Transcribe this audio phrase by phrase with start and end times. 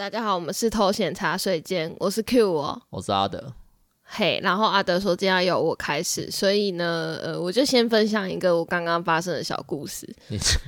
[0.00, 3.52] 大家好，我们是偷闲茶水间，我是 Q 哦，我是阿德，
[4.12, 10.04] 嘿然后阿德说今天要由我开始，所以呢，呃，我就先分享一个我刚刚发生的小故事。
[10.28, 10.58] 你是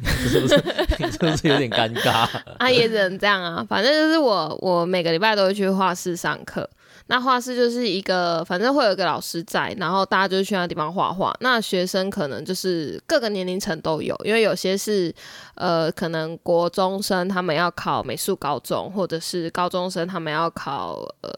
[0.40, 0.64] 不是
[1.00, 2.28] 你是不是有点尴尬？
[2.58, 6.68] 啊，也只能这样啊，反正就是我我每个礼拜都会去画室上课。
[7.08, 11.34] 那画室就是一个，反正会有一个老师在，然后大家就去那地方画画。
[11.40, 15.12] 那学生可能就是各个年龄层都有，因为有些是
[15.56, 21.30] 呃，可能国中生他们要考美术高中，或者是高中生他们要考呃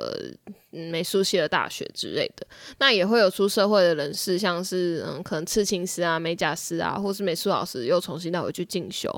[0.75, 2.47] 美术系的大学之类的。
[2.79, 9.11] 那也会有出社会的人士，像是嗯，可能刺青师啊、美甲师啊，或是美术老师又重新带回去进修。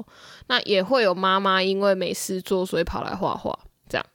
[0.49, 4.07] 那也会有妈妈因为没事做，所以跑来画画这样。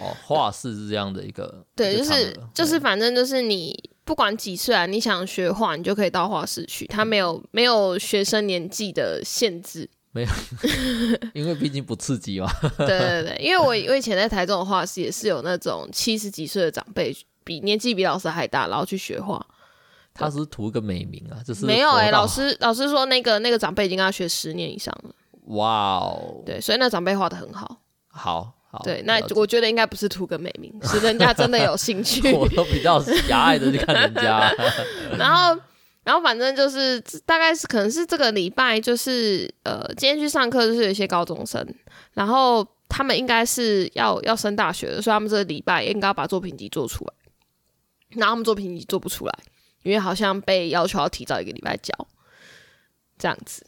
[0.00, 10.28] 哦，画室是这样的一个，对，就是就是，反正就是你不管几岁啊，你想学画，你就可以到画室去，他没有没有学生年纪的限制，没有，
[11.34, 12.48] 因为毕竟不刺激嘛。
[12.78, 19.44] 对对对，因为我我以前在台中的画室也是有那种七十几岁的长辈，比年纪比老师还大，然后去学画。
[20.14, 25.10] 他是图个美名啊，就是没有哎、欸，老师老师说那个那个长辈已经跟他学十年以上了。
[25.46, 28.54] 哇哦，对，所以那长辈画的很好，好。
[28.82, 32.30] 对，那我觉得应该不是图个美名，是人家真的有兴趣。
[32.34, 34.52] 我都比较狭隘的去看人家。
[35.16, 35.56] 然后，
[36.04, 41.66] 然后反正就是大概是可能是这个礼拜，就是呃，今天去上课就是有一些高中生，
[42.12, 47.12] 然后他们应该是要要升大学的，所以他们这个礼拜应该要把作品集做出来。
[48.10, 49.32] 然后他们作品集做不出来，
[49.82, 51.92] 因为好像被要求要提早一个礼拜交，
[53.18, 53.66] 这样子。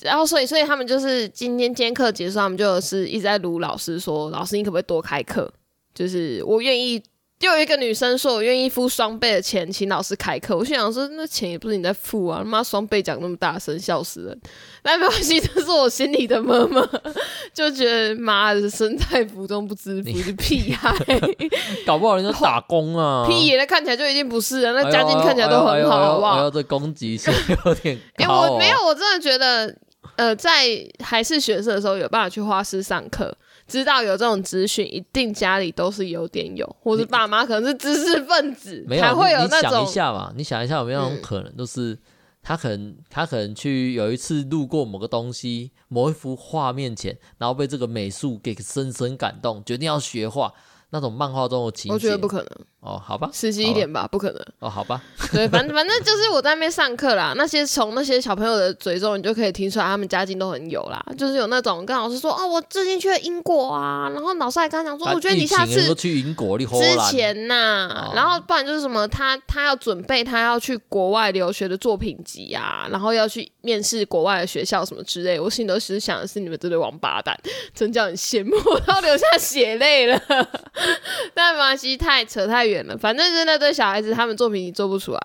[0.00, 5.52] 然后，所以，所以他们就是今天今天课结束，他们就是一直在撸老师说：“老师，你可不可以多开课？
[5.94, 7.02] 就是我愿意。”
[7.38, 14.40] 就有一个女生说：“我愿意付双倍的钱请老师开课。”我心想说：“那钱也不是你在付啊，他妈双倍讲那么大声，笑死人！”
[14.82, 16.84] 但没关系，这是我心里的妈妈，
[17.54, 20.92] 就觉得妈的身在福中不知福，是屁孩，
[21.86, 26.50] 搞不好人家 打工啊，屁眼，那看起来就一定不是人，那家境看起来都很好，好不好？
[26.50, 27.32] 这攻击性
[27.64, 28.24] 有点高。
[28.24, 29.74] 哎，我没有，我真的觉得。
[30.16, 30.64] 呃，在
[31.00, 33.32] 还是学生的时候，有办法去花师上课，
[33.68, 39.70] 知道有这种资讯，一定家里都是有点有，或者爸妈可能是知识分子，才会有那种。
[39.70, 41.98] 你想一下嘛，你想一下有没有那种可能，就是、嗯、
[42.42, 50.52] 他可能他可能去有一次路过某个东西、某一幅画面前，然后被这个美术给深深感动，决定要学画。
[50.90, 52.48] 那种漫画中的情节，我觉得不可能
[52.80, 54.40] 哦，好吧，实际一点吧，吧不可能。
[54.60, 55.02] 哦，好吧，
[55.32, 66.66] 对，反正反正就是我在那边上课啦，那些从那些小朋友的嘴中，你就可以听出来他们家境都很有啦，就是有那种跟老师说哦，我最近去了英国啊，然后老师还跟他讲说，我觉得你下次去英国之
[67.10, 77.36] 前呐、啊，然后不然就是什么，他他要准备他要去国外留学的作品集啊，然后要去面试国外的学校什么之类，我心里都是想的是你们这对王八蛋，
[77.74, 78.54] 真叫人羡慕，
[78.86, 80.22] 然后流下血泪了。
[81.34, 82.96] 但没关系，太扯太远了。
[82.96, 85.20] 反正是那堆小孩子，他们作品你做不出来。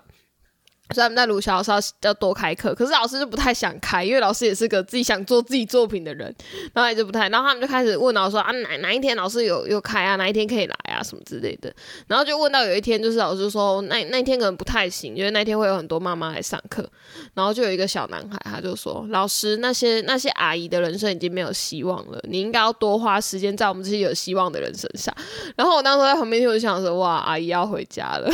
[0.94, 6.32] 所以他们在鲁小老师要多开课，可是老师就不太想开，因为老师也是个自己想做自己作品的人，
[6.74, 7.26] 然后也就不太。
[7.30, 10.16] 然后他们就开始问老师说啊，哪哪一天老师有有开啊？
[10.16, 10.76] 哪一天可以来？
[11.04, 11.70] 什么之类的。
[12.08, 16.88] 然后就问到有一天，就是老师说那那天可能不太行，因为那天会有很多妈妈来上课。
[17.34, 25.14] 然后就有一个小男孩，他就说：“老师，那些那些阿姨的人生已经没有希望了，你应该要多花时间在我们这些有希望的人身上。”
[25.54, 28.30] 然后我当时在旁边听，我就想说：“哇，阿姨要回家了。”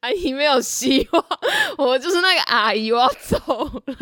[0.00, 1.24] 阿姨没有希望，
[1.76, 3.36] 我就是那个阿姨，我要走
[3.86, 3.94] 了。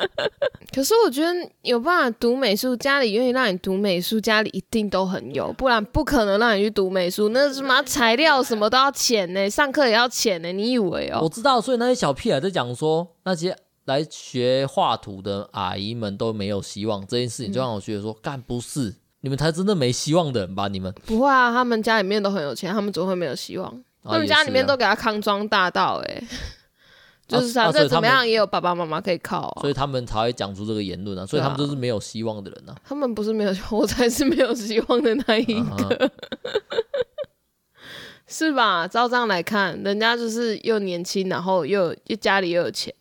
[0.74, 1.32] 可是我觉得
[1.62, 7.30] 有办法读美术，家里愿意让你读美术，家里一定都很有，不然不可能让你去读美术。
[7.30, 10.52] 那什么材料什么都要钱呢，上课也要钱呢。
[10.52, 11.20] 你以为哦？
[11.22, 13.56] 我知道，所以那些小屁孩在讲说，那些
[13.86, 20.68] 来学画图的阿姨们都没有希望这件事情，就让我觉得说，干、嗯、不是你们才真的没希望的人吧？
[20.68, 23.82] 你们不会啊，他们家里面都很有钱，他们怎么会没有希望？
[24.06, 26.22] 他们家里面都给他康庄大道，哎，
[27.26, 31.26] 就是反正怎么样也有爸爸妈妈可以靠，所以他们才会讲出这个言论啊。
[31.26, 32.74] 所以他们就是没有希望的人啊。
[32.84, 36.10] 他们不是没有希望， 我才是没有希望的那一个，
[38.28, 38.86] 是吧？
[38.88, 42.92] 照这样来看，人家就是又年轻，然后又又家里又有钱，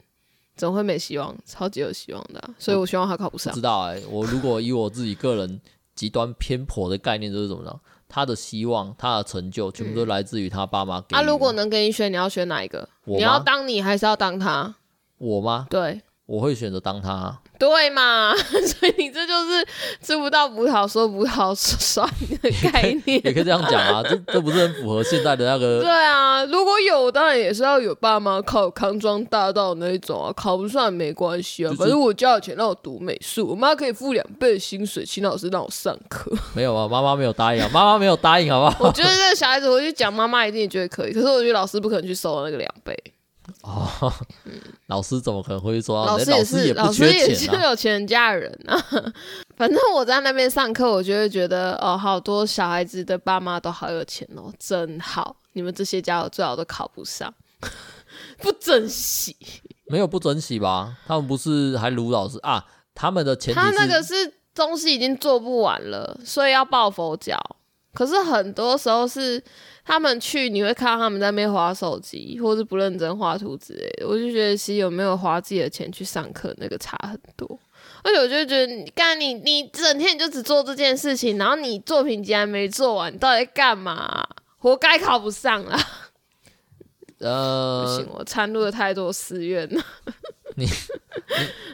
[0.55, 1.35] 怎么会没希望？
[1.45, 3.53] 超级有希望的，所以我希望他考不上。
[3.53, 5.59] 知道哎，我如果以我自己个人
[5.95, 7.79] 极端偏颇的概念，就是怎么着？
[8.15, 11.01] 他的希望，他的成就，全部都来自于他爸妈。
[11.01, 12.87] 他、嗯啊、如果能给你选，你要选哪一个？
[13.03, 14.73] 你要当你，还是要当他？
[15.17, 15.67] 我吗？
[15.69, 18.33] 对，我会选择当他，对嘛？
[18.65, 19.63] 所以你这就是
[20.01, 22.09] 吃不到葡萄说葡萄酸
[22.41, 24.01] 的概念， 也可以这样讲啊。
[24.01, 25.81] 这这不是很符合现在的那个？
[25.81, 31.69] 对啊，如果有，当然也是要有爸妈考康庄大道那一种啊，考不上也没关系啊。
[31.69, 36.35] 就是、反正我家有钱让我读美术，我妈可以付两倍的薪水，请老师让我上课。
[36.55, 38.87] 没有啊，妈妈没有答应啊，妈妈没有答应，好不好？
[38.87, 42.97] 我觉得这个小孩子回去讲，妈妈一定也觉得可以，可是我觉得老师不可能去收那个两倍。
[43.65, 44.13] 哦，
[44.85, 46.05] 老师怎么可能会说？
[46.05, 48.77] 老师也是，老师也是有钱人家的人啊。
[49.57, 55.37] 反正我在那边上课，我就会觉得哦，好多小孩子的爸妈都好有钱哦，真好。
[55.53, 57.33] 你们这些家伙最好都考不上，
[58.37, 59.35] 不珍惜。
[59.87, 60.97] 没有不珍惜吧？
[61.07, 62.63] 他们不是还卢老师啊？
[62.93, 64.13] 他们的前提他那个是
[64.53, 67.39] 东西已经做不完了，所以要抱佛脚。
[67.95, 69.43] 可是很多时候是。
[69.85, 74.07] 他们去，你会看到他们在那边划手机，或是不认真画图之类的。
[74.07, 77.59] 我就觉得，其实有没有花自己的钱去上课，那个差很多。
[78.01, 84.27] 而且我就觉得，你干你你整天你就只做这件事情，然后你作品集还没做完，你到底在干嘛？
[84.57, 85.77] 活该考不上了！
[87.19, 89.83] 呃，不行，我掺入了太多私怨了。
[90.55, 90.67] 你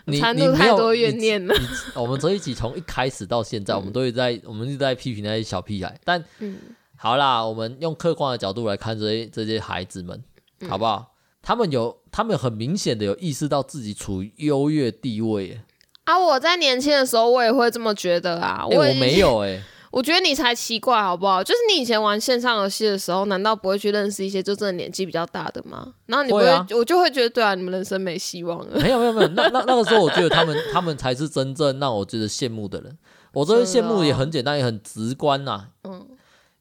[0.06, 1.56] 你掺入太多怨念了。
[1.96, 6.57] 我们这一集从一开始到现在，嗯、我们都会在，我们一直在批评那些小屁孩，但嗯。
[7.03, 10.24] 好啦，我们用客观的角度来看这些这些孩子们，
[10.69, 10.98] 好不好？
[10.98, 11.06] 嗯、
[11.42, 15.59] 他们有，他们很明显的有意识到自己处于优越地位。
[16.03, 18.68] 啊，我在年轻的时候，我也会这么觉得啊。
[18.69, 21.44] 欸、我，我没有哎、 欸，我觉得你才奇怪，好不好？
[21.44, 25.95] 就是你以前玩线上游戏的时候，难道不会去认识一些就真的年纪比较大的吗？
[26.06, 26.45] 然后你不会，
[26.77, 28.80] 我就会觉得，对啊，你们人生没希望了。
[28.80, 32.95] 没有没有没有， 那那那个时候，我觉得他们他们才是真正让我觉得羡慕的人。
[33.33, 35.69] 我这些羡慕也很简单，也很直观呐、啊。
[35.86, 36.07] 嗯。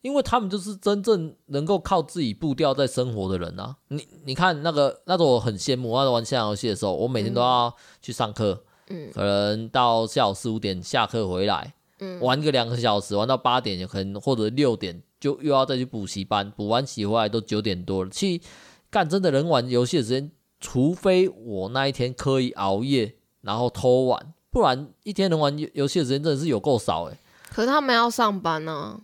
[0.03, 3.77] 因为他们就是真正能够靠自己步调在生活的人啊！
[3.89, 5.91] 你你看那个，那时候我很羡慕。
[5.91, 18.11] 我在玩线上游戏的时候，我每天都要去上课，嗯，可能到下午四五点下课回来，嗯，玩个两个小时，玩到八点，可能或者六点就又要再去补习班，补完习回来都九点多了。
[18.11, 18.43] 其实
[18.89, 20.31] 干真的人玩游戏的时间，
[20.61, 27.19] 除非我那一天刻意熬夜然后偷玩，不然一天能玩游戏的时间真的是有够少诶。
[27.51, 28.99] 可是他们要上班呢。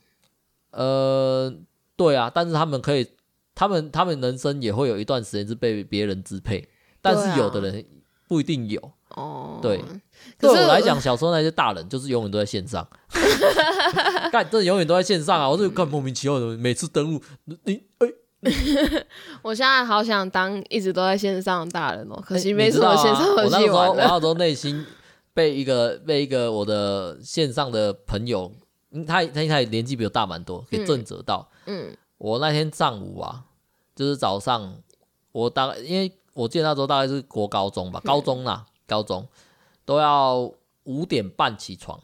[0.76, 1.50] 呃，
[1.96, 3.06] 对啊，但是他们可以，
[3.54, 6.68] 他们他们人生也会有一段时间是被别人支配，
[7.00, 7.82] 但是有的人
[8.28, 8.92] 不一定有。
[9.10, 9.82] 哦，对，
[10.38, 12.86] 对我来讲，小时候那些大人就是永远都在线上，
[14.30, 15.48] 干，真的永远都在线上啊！
[15.48, 17.22] 我就看莫名其妙的，每次登录，
[17.64, 18.08] 你哎，
[19.40, 23.88] 我现在好想当一直都在线上的大人哦，可惜没什么线上游戏玩。
[23.88, 24.84] 我那时候内心
[25.32, 28.52] 被一个被一个我的线上的朋友。
[29.04, 31.46] 他他他年纪比我大蛮多，给震慑到。
[31.66, 33.44] 嗯，嗯我那天上午啊，
[33.94, 34.76] 就是早上，
[35.32, 39.26] 我大概因为我记得那时候大概是国高中吧，高中啦，嗯、高中
[39.84, 40.50] 都要
[40.84, 42.00] 五点半起床。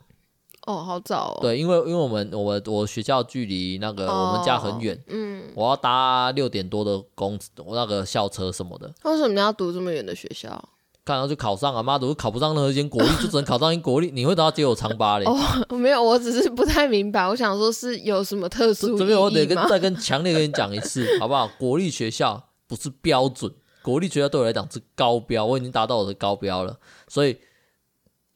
[0.66, 1.38] 哦，好早哦。
[1.40, 8.92] 对，因为因为我们我们我学校距离那个我们家很远，哦，嗯，我要搭六点多的公我那个校车什么的。
[9.02, 10.68] 为什么你要读这么远的学校？
[11.04, 11.82] 看到就考上啊！
[11.82, 14.10] 妈的，我考不上任何一间国立，就只能考上一国立。
[14.12, 15.24] 你会得到接我长八嘞？
[15.24, 15.36] 哦，
[15.76, 17.26] 没有，我只是不太明白。
[17.26, 18.96] 我想说，是有什么特殊？
[18.96, 21.48] 这边我得跟再跟强烈跟你讲一次，好不好？
[21.58, 23.52] 国立学校不是标准，
[23.82, 26.78] 国立学校对我来讲是高标，我已经达到我的高标了。
[27.08, 27.36] 所以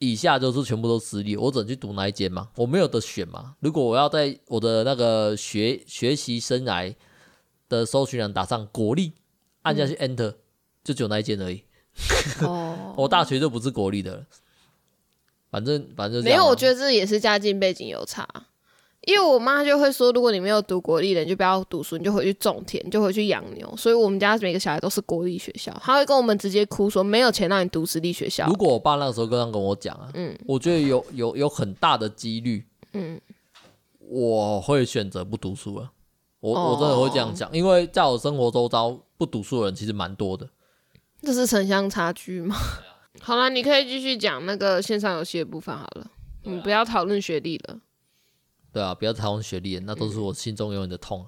[0.01, 2.49] 以下就是全部都私立，我只能去读哪一间嘛？
[2.57, 3.55] 我没有得选嘛？
[3.61, 6.93] 如果我要在我的那个学学习生涯
[7.69, 9.13] 的搜寻栏打上国立，
[9.63, 10.35] 按下去 Enter，、嗯、
[10.83, 11.63] 就只有那一间而已。
[12.47, 14.25] 哦，我大学就不是国立的了，
[15.51, 18.29] 反正反正没有，我觉得这也是家境背景有差。
[19.03, 23.73] 因为我妈就会说，如果你没有读国立的，你就不要读书，你就回去种田，你就回去养牛。
[23.77, 28.49] 所以我们家每个小孩都是国立学校，他会跟我们直接哭说没有钱让你读私立学校。
[28.49, 33.21] 如果我爸那个时候刚刚跟我讲啊，嗯，我觉得有有有很大的几率，嗯，
[34.01, 35.89] 我会选择不读书了。
[36.41, 40.49] 我我真的会这样讲，因为在我生活周遭不读书的人其实蛮多的。
[41.23, 42.57] 这是城乡差距吗？
[43.21, 46.11] 好了，你可以继续讲那个线上游戏的部分好了。
[46.43, 47.81] 你不要讨论学历了。
[48.73, 51.27] 对啊，不要讨论学历，那都是我心中永远的痛。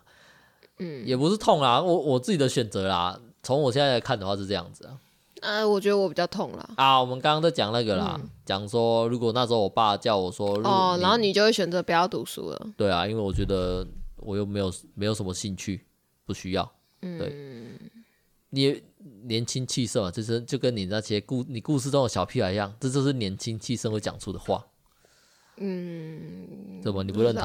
[0.78, 3.18] 嗯，也不是痛啦，我我自己的选择啦。
[3.42, 5.00] 从我现在来看的话是这样子啊。
[5.40, 6.70] 呃，我觉得我比较痛啦。
[6.76, 12.66] 啊，我们刚刚在讲那个啦，讲、嗯、说如果那时候我爸叫我说哦，然后你就会选择不要读书了。
[12.76, 13.84] 对啊，因为我觉得
[14.16, 15.84] 我又没有没有什么兴趣，
[16.26, 16.70] 不需要。
[17.00, 17.80] 嗯，对，
[18.50, 18.82] 你。
[19.28, 24.64] 年轻气盛啊，就是就跟你那些故你故事中的小屁孩一样，这就是年轻气盛会讲出的话。
[25.60, 27.44] 嗯，怎么你不认同？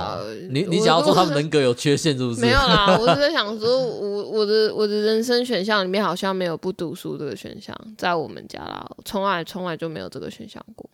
[0.51, 2.41] 你你想要说他们人格有缺陷是不是？
[2.41, 10.87] 没有啦， 我只是在想说，我我的我的人生选项里面好像没有不读书这个选项，在我们家啦，从来从来就没有这个选项过。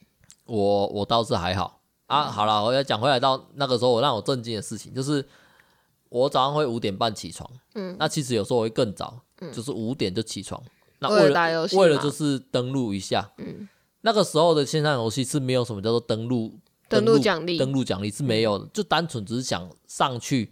[0.46, 2.24] 我我倒是还好啊。
[2.24, 5.26] 好了，我要讲回来到那个时候，我让我震惊的事情就是，
[6.08, 10.64] 我早上会五点半起床，嗯，那其实有时候我会更早，嗯，就是五点就起床，
[11.00, 13.68] 那为了，为了打游戏，为了就是登录一下，嗯，
[14.02, 16.60] 那个时候的线上游戏是没有什么叫做登录。
[16.90, 20.52] 登录奖励，登录奖励是没有的，就单纯只是想上去，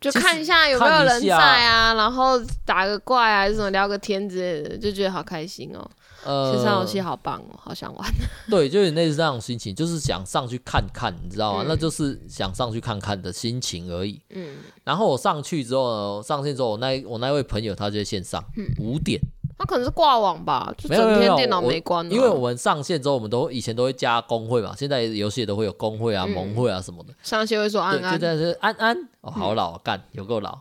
[0.00, 5.90] 就看一下有没有人在啊，然后打个怪啊，还是什么聊个天之类的，就觉得好开心哦。
[6.24, 8.10] 呃，线上游戏好棒哦，好想玩。
[8.50, 11.62] 对，就有类似这种心情，就是想上去看看，你知道吗？
[11.62, 14.20] 嗯、那就是想上去看看的心情而已。
[14.30, 14.56] 嗯。
[14.84, 18.42] 然后我上去之后呢，上线之后，我那我那位朋友他就在线上，
[18.80, 19.20] 五、嗯、点。
[19.60, 22.08] 他可能是挂网吧，就整天电脑没关。
[22.12, 27.12] 因为我们上线之后，我们都以前都会加工会嘛，现在游戏都会有工会啊、嗯、盟会啊什么的。
[27.24, 30.56] 上线会说安安，现在是安安哦，好老干、嗯，有够老。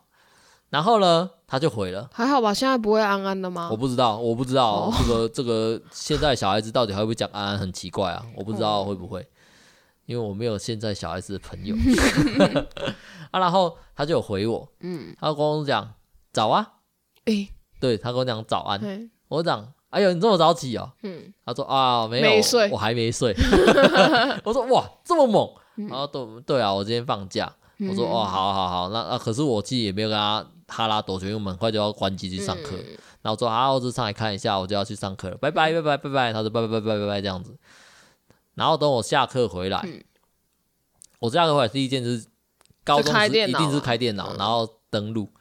[0.78, 2.08] 然后呢，他就回了。
[2.14, 3.68] 还好吧，现在不会安安的吗？
[3.72, 9.26] 我不知道，我不知道、哦、这个这个现在小孩子到底还会不会讲安安，很奇怪啊，我不知道会不会，哦、
[10.06, 11.76] 因为我没有现在小孩子的朋友。
[13.32, 15.92] 啊，然后他就有回我，嗯，他跟我讲
[16.32, 16.74] 早啊，
[17.26, 23.36] 欸对，他跟我讲早安，我讲哎呦你这么早起哦，嗯，他说啊没有没睡，我还没睡，
[24.46, 25.50] 我说哇这么猛，
[25.90, 27.52] 然后对对啊我今天放假，
[27.90, 28.90] 我说哦好好好。
[28.90, 32.76] 那那可是我自己也没有跟他哈拉多久，因为我们很快就要关机去上课，
[33.22, 37.58] 然后我说啊我就上来看一下，我就要去上课了，拜拜拜拜拜拜，他说拜拜拜拜拜拜这样子，
[38.56, 39.86] 然后等我下课回来，
[41.20, 42.26] 我下课回来第一件就是
[42.84, 45.32] 高中时一定是开电脑，然后登录。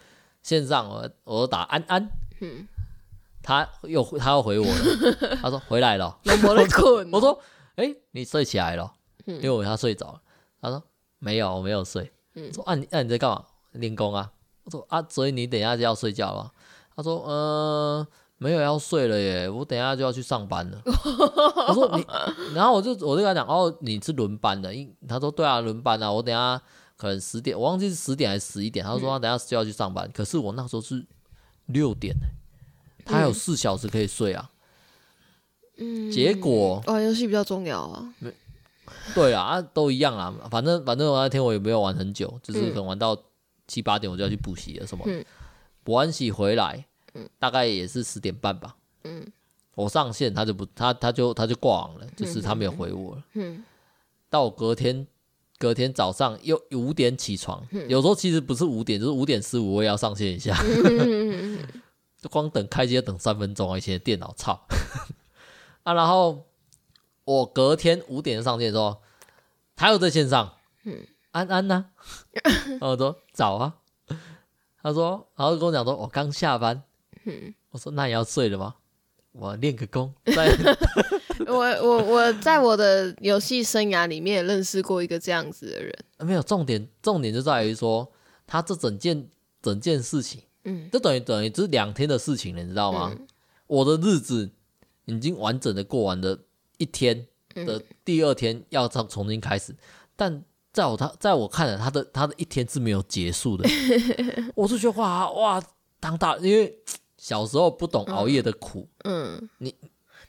[0.42, 2.08] 线上我我打安安。
[2.40, 2.68] 嗯，
[3.42, 7.10] 他又他又回我了， 他说回来了，我困。
[7.12, 7.36] 我说
[7.74, 8.92] 哎、欸，你睡起来了，
[9.24, 10.20] 因为我他睡着了，
[10.60, 10.80] 他说
[11.18, 12.52] 没有，我没有睡，嗯。
[12.54, 13.44] 说啊你那、啊、你在干嘛？
[13.72, 14.30] 练功啊？
[14.66, 16.52] 我说啊，所以你等一下就要睡觉了？
[16.94, 18.06] 他说嗯、呃，
[18.36, 20.82] 没有要睡了耶，我等一下就要去上班了。
[20.84, 22.06] 我说你，
[22.54, 26.60] 然后我就我就跟他讲哦，你是轮班的，因他说对啊，轮班啊，我等一下
[26.98, 31.06] 可能十点，我忘记是十点还是十一点，他说他等一下就要去上班，可是我那时候是。
[31.70, 32.28] 六点呢，
[33.04, 34.48] 他还有四小时可以睡啊。
[35.78, 38.14] 嗯，结果玩游戏比较重要啊。
[39.16, 40.32] 对啊，啊，都一样啊。
[40.48, 43.18] 反正反正我那天我也没有玩很久，就是可能玩到
[43.66, 45.04] 七八点我就要去补习了什么。
[45.06, 45.24] 嗯。
[45.84, 46.84] 补完习回来，
[47.38, 48.76] 大概也是十点半吧。
[49.04, 49.26] 嗯。
[49.74, 53.22] 我上线他就不他他就他就挂网了，就是他没有回我了。
[53.34, 53.64] 嗯。
[54.30, 55.06] 到我隔天。
[55.58, 60.54] 隔天早上又五点起床，有时候其实不是五点，就是五点十五我也要上线一下，
[62.20, 63.78] 就光等开机要等三分钟啊！
[63.78, 64.66] 以前的电脑操
[65.82, 66.44] 啊，然后
[67.24, 68.98] 我隔天五点上线的时候，
[69.74, 70.56] 他又在线上，
[71.36, 71.84] 安安呢？
[72.32, 73.74] 然后我说早啊，
[74.82, 76.82] 他说，然后跟我讲说我刚下班，
[77.70, 78.76] 我说那也要睡了吗？
[79.32, 80.50] 我练个功， 在
[81.46, 85.94] 我我我在我的游戏生涯里面也认识过一个这样子的人。
[86.20, 88.10] 没有重点，重点就在于说
[88.46, 89.28] 他这整件
[89.60, 93.12] 整件事情，嗯，这等于等于就是两天的事情了，你知道吗？
[93.14, 93.26] 嗯、
[93.66, 94.50] 我的日子
[95.04, 96.38] 已经完整的过完了
[96.78, 99.78] 一天的第二天要重重新开始，嗯、
[100.16, 100.44] 但
[100.76, 103.68] 在我他在我看来，他的他的一天是没有结束的。
[104.54, 105.62] 我是觉得哇哇
[105.98, 106.78] 当大，因为。
[107.18, 109.74] 小时候不懂熬夜的苦，嗯，嗯，你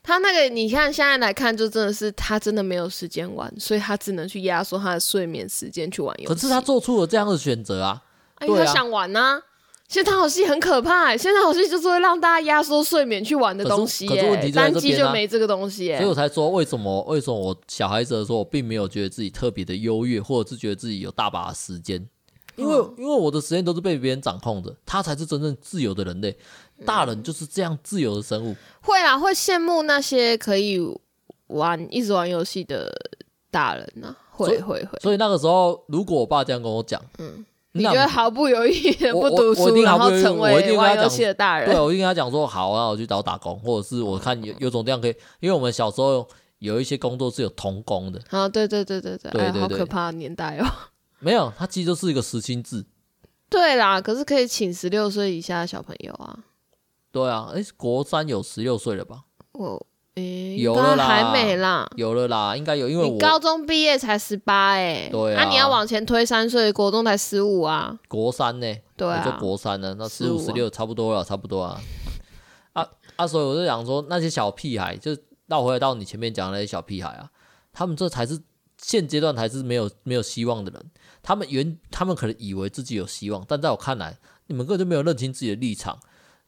[0.01, 6.33] 他那个你看现在来看，就真的是他真的没有时间玩，所以他只能去压缩他的睡眠时间去玩游戏。
[6.33, 8.01] 可是他做出了这样的选择啊，
[8.41, 9.39] 因为他想玩啊。
[9.87, 14.05] 现在好戏很可怕，现在好戏就是会让大家压缩睡眠去玩的东西。
[14.05, 22.05] 可是问题在这边啊，单机就没这个东西，所以我才说为什么为什么我小孩子的时候，我并没有觉得自己特别的优越，或者是觉得自己有大把的时间。
[22.57, 26.35] 因为因为我的时间都是被别人掌控的，他才是真正自由的人类。
[26.85, 28.55] 大人就是这样自由的生物。
[28.81, 30.79] 会啊，会羡慕那些可以
[31.47, 32.91] 玩一直玩游戏的
[33.49, 34.17] 大人呢、啊。
[34.31, 34.99] 会会会。
[35.01, 37.45] 所以那个时候，如果我爸这样跟我讲，嗯，
[37.77, 41.69] 你觉得毫不犹豫的不读书，然后成为玩游戏的大人？
[41.69, 46.27] 对，我一定跟他讲说，好啊，我去找打工，或者是我看有有种这样可以，因为我们小时候
[46.59, 48.19] 有一些工作是有童工的。
[48.29, 50.65] 啊，对对对对对，对对对，好可怕的年代哦。
[51.19, 52.85] 没有，他其实就是一个时薪制。
[53.49, 56.37] 对啦，可是可以请十六岁以下的小朋友啊。
[57.11, 59.21] 对啊，哎，国三有十六岁了吧？
[59.53, 59.85] 我
[60.17, 65.09] 诶，有了啦，还没啦，有了啦，应该有，因为我高中毕业才十八诶。
[65.11, 67.97] 对啊，那、啊、你要往前推三岁，国中才十五啊。
[68.07, 68.75] 国三呢？
[68.95, 71.79] 对啊，就国三呢，那十五十六差不多了，差不多啊。
[72.73, 77.29] 啊啊，所以我就想说，那些小屁孩，就绕回来到你前面讲的那些小屁孩啊，
[77.71, 78.41] 他们这才是。
[78.79, 80.91] 现阶段才是没有没有希望的人，
[81.23, 85.97] 他们原他们可能以为自己有希望，但在我看来，你们根本就没有认清自己的立场。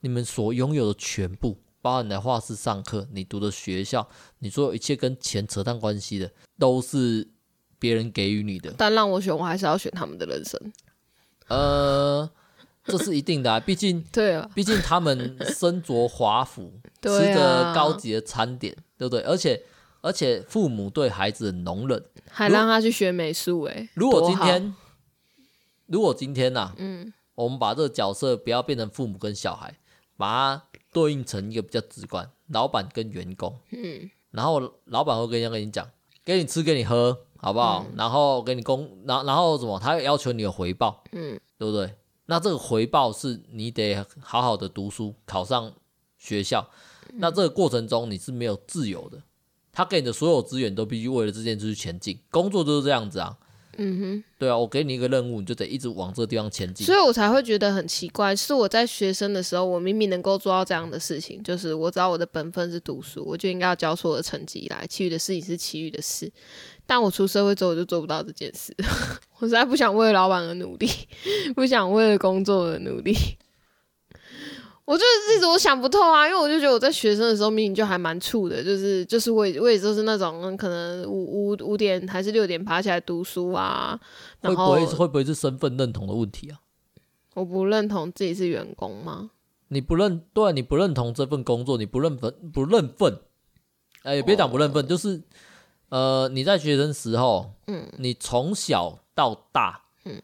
[0.02, 4.08] 你们所拥有的全部，包含你来画室上课，你读的学校，
[4.40, 7.28] 你所有一切跟钱扯淡关系的，都是
[7.78, 8.74] 别人给予你的。
[8.78, 10.60] 但让我选，我还是要选他们的人生。
[11.48, 12.30] 呃，
[12.86, 19.22] 这是一定的啊，毕竟 对啊，毕竟他们身着华服，吃着高级的餐点，对不对？
[19.22, 19.64] 而且
[20.02, 24.76] 而且父母对孩子很容忍，还让他去学美术，哎，如果今天，
[25.88, 29.76] 如果今天呐，嗯，我们把这个角色不要变成父母跟小孩，
[30.16, 35.88] 把它对应成一个比较直观，老板跟员工，嗯，然后老板会跟人家跟你讲，
[36.24, 37.26] 给你吃，给你喝。
[37.42, 37.86] 好不好？
[37.88, 39.80] 嗯、然后给你工，然然后什么？
[39.80, 41.96] 他要求你有回报，嗯，对不对？
[42.26, 45.72] 那这个回报是你得好好的读书，考上
[46.18, 46.70] 学校。
[47.08, 49.24] 嗯、那这个过程中你是没有自由的，
[49.72, 52.20] 他给你的所有资源都必须为了这件事去前进。
[52.30, 53.38] 工作就是这样子啊。
[53.78, 56.86] 嗯哼，对啊，我给你一个任务，你就得一直往这个地方前进。
[56.86, 66.32] 所以我才会觉得很奇怪，是我在学生的时候，我明明能够做到这样的事情，就是我知道我的本分是读书，我就应该要交出我的成绩来，其余的事情是其余的事。
[66.86, 68.76] 但我出社会之后，我就做不到这件事。
[69.40, 70.90] 我实在不想为了老板而努力，
[71.56, 73.14] 不想为了工作而努力。
[74.90, 84.00] 我就是一直我想不透啊，因为我就觉得我在学生的时候明明就还蛮怵的，就是就是我也我也就是那种可能五五五点还是六点爬起来读书啊。
[84.42, 86.60] 然后会不会会不会是身份认同的问题啊？
[87.36, 89.30] 我不认同自己是员工吗？
[89.68, 93.20] 你不认对，你不认同这份工作，你不认份不认份。
[94.02, 95.22] 哎，别讲不认份，就是。
[95.90, 100.22] 呃，你在学生时候，嗯，你从小到大，嗯，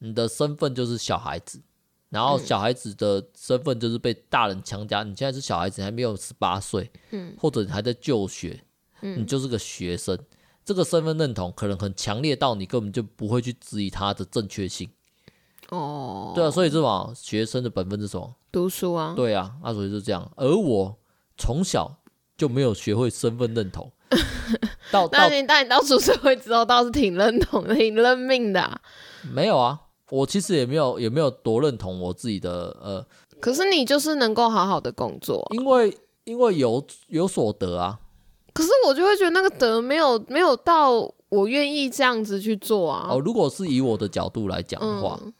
[0.00, 1.62] 你的身份就是小孩子，
[2.08, 5.02] 然后小孩子的身份就是被大人强加。
[5.02, 8.62] 你现在是小孩子，还没有十八岁，嗯，或者你还在就学，
[9.00, 10.18] 嗯，你就是个学生，
[10.64, 14.88] 这个身份认同可能很强烈到你根本就不会去质疑它的正确性。
[15.70, 18.34] 哦，对啊，所以这种学生的本分是什么？
[18.52, 19.14] 读书啊。
[19.16, 20.30] 对啊，那所以是这样。
[20.36, 20.96] 而我
[21.36, 21.98] 从小
[22.36, 23.90] 就没有学会身份认同。
[24.92, 28.80] 到那你当你到出社会之后，倒是挺认同的，挺认命的啊。
[29.34, 33.06] 没有啊，我其实也没有也没有多认同我自己的呃。
[33.40, 37.98] 可是你就是能够好好的工作啊，因为因为有有所得啊。
[38.52, 40.92] 可是我就会觉得那个得没有没有到
[41.28, 43.08] 我愿意这样子去做啊。
[43.10, 45.32] 哦，如果是以我的角度来讲的话，嗯，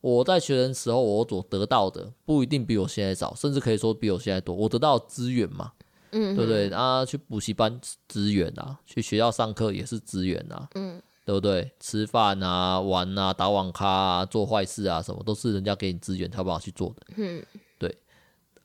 [0.00, 4.54] 我在学生时候我所得到的不一定比我现在少，甚至可以说比我现在多。
[4.54, 5.72] 我得到资源嘛。
[6.10, 6.70] 嗯，对不对？
[6.70, 7.78] 啊，去补习班
[8.08, 11.70] 资源啊，去学校上课也是资源啊，嗯，对不对？
[11.78, 17.02] 吃饭啊、玩啊、打网咖啊、做坏事啊，什么都是人家给你资源，才有办法去做的。
[17.18, 17.44] 嗯，
[17.78, 17.94] 对。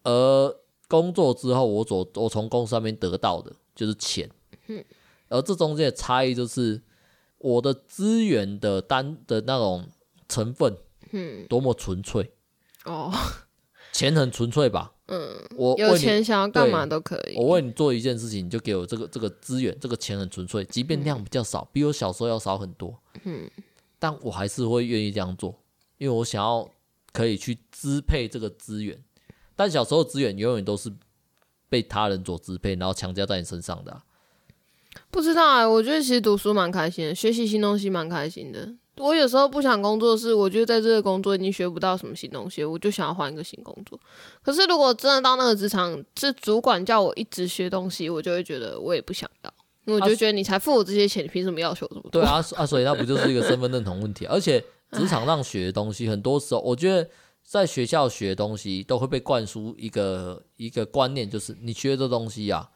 [0.03, 0.55] 而
[0.87, 4.29] 工作之后，我所我从公司上面得到的就是钱。
[4.67, 4.81] 嗯，
[5.27, 6.81] 而这中间的差异就是
[7.39, 9.85] 我的资源的单的那种
[10.29, 10.77] 成分，
[11.11, 12.31] 嗯，多么纯粹。
[12.85, 13.11] 哦，
[13.91, 14.92] 钱很纯粹吧？
[15.07, 17.35] 嗯，我有钱想要干嘛都可以。
[17.35, 22.97] 我为你做一件事情，你就给我这个这个资源，这个钱很纯粹，即便量比较少，嗯、比我小时候要少很多。
[23.23, 23.49] 嗯，
[23.99, 25.53] 但我还是会愿意这样做，
[25.97, 26.69] 因为我想要
[27.11, 28.97] 可以去支配这个资源。
[29.55, 30.91] 但小时候资源永远都是
[31.67, 34.03] 被他人所支配，然后强加在你身上的、啊。
[35.11, 38.73] 不知道啊、欸，我觉得其实读书蛮开心的，学习新东西蛮开心的。
[38.97, 43.99] 我有时候不想工作，是我觉得在这个工作已经学不到什么新东西，我就想要换一个新工作。
[44.43, 49.53] 可是如果真的到那个职场，是主管叫我一直学东西，我就会觉得我也不想要，
[49.85, 52.11] 因为我就觉得你才付我这些钱，你凭什么要求这么多？
[52.11, 54.27] 对啊啊，所以那不就是一个身份认同问题？
[54.27, 57.09] 而且职场上学的东西，很多时候我觉得
[57.43, 62.69] 在学校学的东西都会被灌输一个一个观念，就是你学的这东西啊，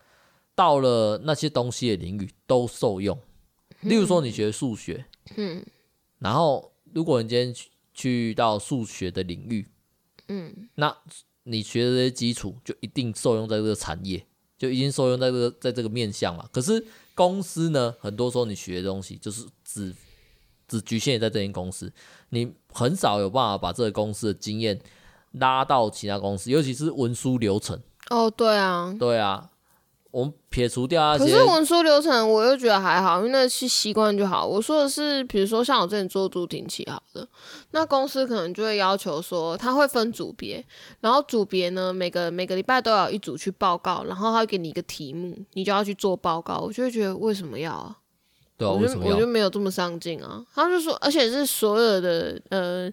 [0.55, 3.15] 到了那些东西的领域都受用。
[3.81, 5.63] 例如说，你学数学，嗯。
[6.19, 9.67] 然后，如果你今天去去到数学的领域，
[10.27, 10.95] 嗯，那
[11.43, 14.25] 你学的这些基础就一定受用在这个产业，
[14.57, 16.47] 就已经受用在这个在这个面向嘛。
[16.51, 19.95] 可是公司呢，很多时候你学的东西就是只
[20.67, 21.91] 只局限于在这间公司，
[22.29, 24.79] 你很少有办法把这个公司的经验
[25.33, 27.79] 拉到其他公司，尤其是文书流程。
[28.09, 29.51] 哦，对啊，对啊。
[30.11, 34.45] 我们撇除掉那些，可是文书流程我又觉得还好，因为那是习惯就好。
[34.45, 37.27] 我说的是，比如说像我之前做助听器好的，
[37.71, 40.65] 那公司可能就会要求说，他会分组别，
[41.01, 46.59] 然后组别呢，每个每个礼拜都要一组去报告，然后他会给你一个题目，你就要去做报告。
[46.59, 47.97] 我就会觉得为什么要啊？
[48.57, 49.05] 对啊，我就为什么？
[49.07, 50.43] 我就没有这么上进啊。
[50.55, 52.91] 他就说，而且是所有的呃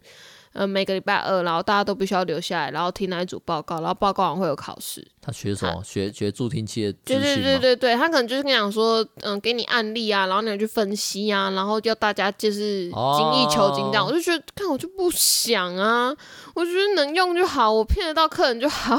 [0.55, 5.05] 呃，每个礼拜二，然后大家都必须要留下来，然后听那一组报告，然后报告完会有考试。
[5.21, 5.83] 他学什么？
[5.83, 6.93] 学学助听器的？
[7.05, 14.05] 对对对对对，他可能就是跟你讲说，嗯，给你案例啊，然后你要去分析啊，然后要大家就是精益求精这样。
[14.05, 16.15] 哦、我就觉得，看我就不想啊，
[16.55, 18.97] 我觉得能用就好，我骗得到客人就好，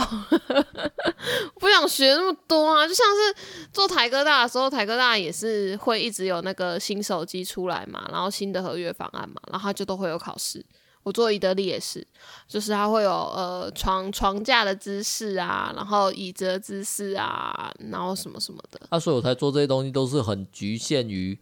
[1.58, 2.86] 不想学那么多啊。
[2.86, 10.66] 就像是做台哥大的时候，台哥大也是会一直有那个新手机出来嘛，然后新的合约方案嘛，然后他就都会有考试。
[11.06, 12.06] 我做伊德利也是，
[12.48, 18.82] 就是它会有呃床床架的姿势啊，然后椅子的姿势啊，然后什么什么的。
[18.90, 21.40] 啊，所以我才做这些东西都是很局限于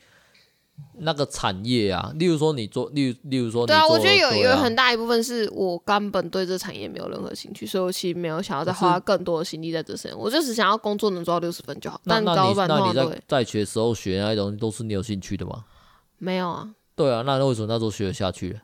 [0.99, 2.12] 那个产业啊。
[2.15, 10.19] 例如说你做，例如例如说，对啊，我觉得有有很大一部分是我根本对这产业没有任何兴趣，所以我其实没有想要再花更多的心力在这上面。
[10.19, 12.02] 我就只想要工作能做到六十分就好。
[12.04, 15.63] 但高老板那你在在学时候学那些东西都是你有兴趣的吗？
[16.17, 16.69] 没有啊。
[16.95, 18.60] 对啊，那为什么那时候学得下去？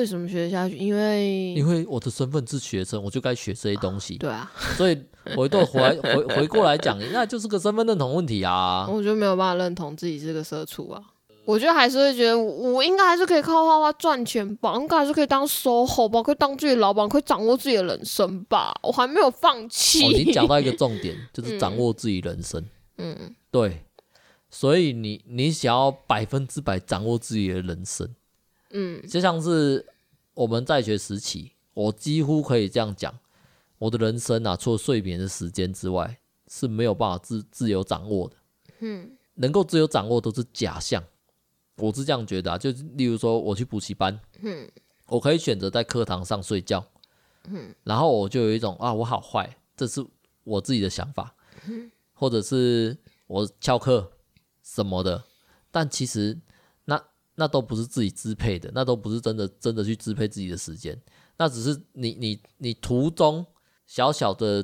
[0.00, 0.78] 为什么学下去？
[0.78, 4.16] 因为因为我的身份是学生，我就该学这些东西。
[4.16, 4.98] 对啊，所以
[5.36, 8.88] 回头回来回回过来讲，那就是个身份认同问题啊。
[8.90, 11.02] 我就没有办法认同自己是个社畜啊。
[11.44, 18.72] 我觉得还是会觉得我应该还是可以靠画画赚钱吧，应该还是可以当 SOHO 吧，可以当自己的老板，可以掌握自己的人生吧。
[18.82, 20.02] 我还没有放弃。
[20.04, 22.64] 哦，你讲到一个重点，就是 掌握自己人生。
[22.96, 23.82] 嗯，对。
[24.48, 28.08] 所以你你想要百分之百掌握自己的人生。
[28.72, 29.84] 嗯，就像是
[30.40, 33.18] 我们在学时期，我几乎可以这样讲，
[33.76, 38.36] 我的人生啊，除了睡眠的时间之外，是没有办法自自由掌握的。
[38.78, 41.04] 嗯，能够自由掌握都是假象，
[41.76, 42.56] 我是这样觉得啊。
[42.56, 44.66] 就例如说，我去补习班，嗯，
[45.08, 46.82] 我可以选择在课堂上睡觉，
[47.44, 50.02] 嗯，然后我就有一种啊，我好坏，这是
[50.44, 51.36] 我自己的想法，
[51.68, 54.10] 嗯，或者是我翘课
[54.62, 55.22] 什么的，
[55.70, 56.38] 但其实。
[57.40, 60.94] 那都不是自己支配的，那都不是真的真的去支配自己的时间，
[61.38, 63.46] 那只是你你你途中
[63.86, 64.62] 小小的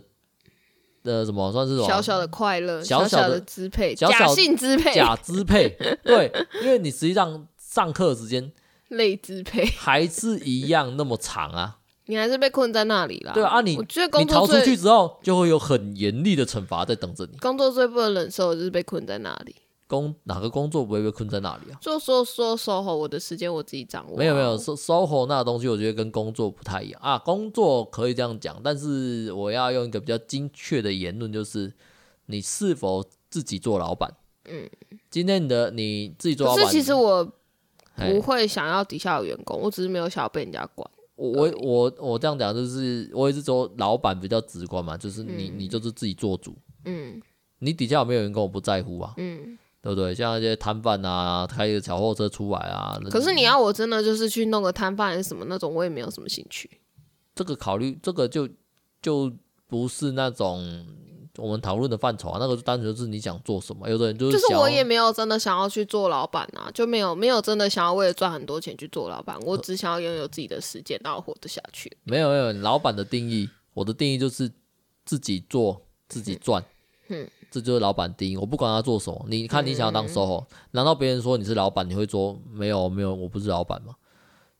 [1.02, 1.86] 的什么算是什么？
[1.88, 5.70] 小小的快乐，小小的，支配，小小假性支配，假支配，
[6.04, 6.30] 对，
[6.62, 8.52] 因为你实际上上课时间
[8.88, 13.32] 累支配还是一样那么长啊，你还是被困在那里啦。
[13.32, 17.38] 对啊，你我觉得工作你逃出去之后，就会有很严厉的惩罚在等着你。
[17.38, 19.56] 工作最不能忍受的就是被困在那里。
[19.88, 21.78] 工哪个工作不会被困在那里啊？
[21.80, 24.16] 就说说 SOHO，我的时间我自己掌握。
[24.16, 27.18] 没有没有，SOHO 那东西，我觉得跟工作不太一样啊。
[27.18, 31.72] 工作可以这样讲，但是我要用一个比较精确的言论，就是
[32.26, 34.12] 你是否自己做老板？
[34.48, 34.68] 嗯，
[35.08, 37.24] 今天你的你自己做老板，其实我
[37.96, 40.90] 不会想要底下有员工，我只是没有想要被人家管。
[41.14, 46.54] 我我我我这样讲就是，我也是说老板比较直观嘛，就是你、嗯、你就是自己做主。
[46.84, 47.22] 嗯，
[47.60, 49.14] 你底下有没有员工我不在乎啊。
[49.16, 49.56] 嗯。
[49.86, 50.12] 对不对？
[50.12, 52.98] 像那些摊贩啊，开一个小货车出来啊。
[53.08, 56.68] 可是你要我真的就是去弄个摊贩还是什么那种，我也没有什么兴趣。
[57.36, 58.48] 这个考虑，这个就
[59.00, 59.32] 就
[59.68, 60.84] 不是那种
[61.36, 62.38] 我们讨论的范畴啊。
[62.40, 63.88] 那个单纯就是你想做什么。
[63.88, 69.38] 有的人就是就是我也没有真的想要去做老板啊，就没有没有真的想要为了赚很多钱去做老板。
[69.42, 71.96] 我只想要拥有自己的时间，然后活得下去。
[72.02, 74.50] 没有没有，老板的定义，我的定义就是
[75.04, 76.60] 自己做自己赚。
[77.06, 77.22] 嗯。
[77.22, 79.24] 嗯这就是老板定义，我不管他做什么。
[79.28, 83.94] 你看，你想要当 SOHO，嗯、难道别人说你是老板，你会说没有没有，我不是老板吗？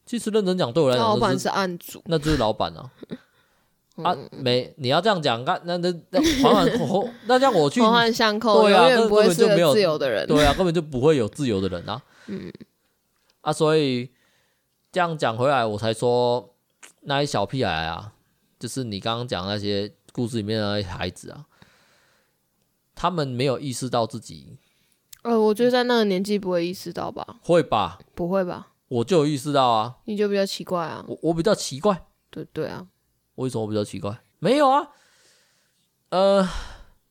[0.04, 2.90] 其实认真讲，对我来讲，老板是案主，那就是老板啊。
[3.98, 5.76] 嗯、啊，没，你要这样讲，那那
[6.10, 12.02] 那环环 那这样我去环环相扣，对啊，根本就没有自由的人，对啊，根本就不会有自由的人啊。
[12.28, 12.52] 嗯，
[13.40, 14.10] 啊，所以
[14.92, 16.54] 这样讲回来，我才说
[17.00, 18.12] 那些小屁孩啊，
[18.58, 21.44] 就是你刚刚讲那些故事里面的那些孩子啊。
[22.96, 24.58] 他们没有意识到自己，
[25.22, 27.38] 呃，我觉得在那个年纪不会意识到吧？
[27.42, 27.98] 会吧？
[28.14, 28.72] 不会吧？
[28.88, 29.98] 我就有意识到啊。
[30.06, 31.04] 你就比较奇怪啊。
[31.06, 32.06] 我我比较奇怪。
[32.30, 32.86] 对对啊。
[33.36, 34.18] 为什么我比较奇怪？
[34.40, 34.88] 没有啊。
[36.08, 36.48] 呃。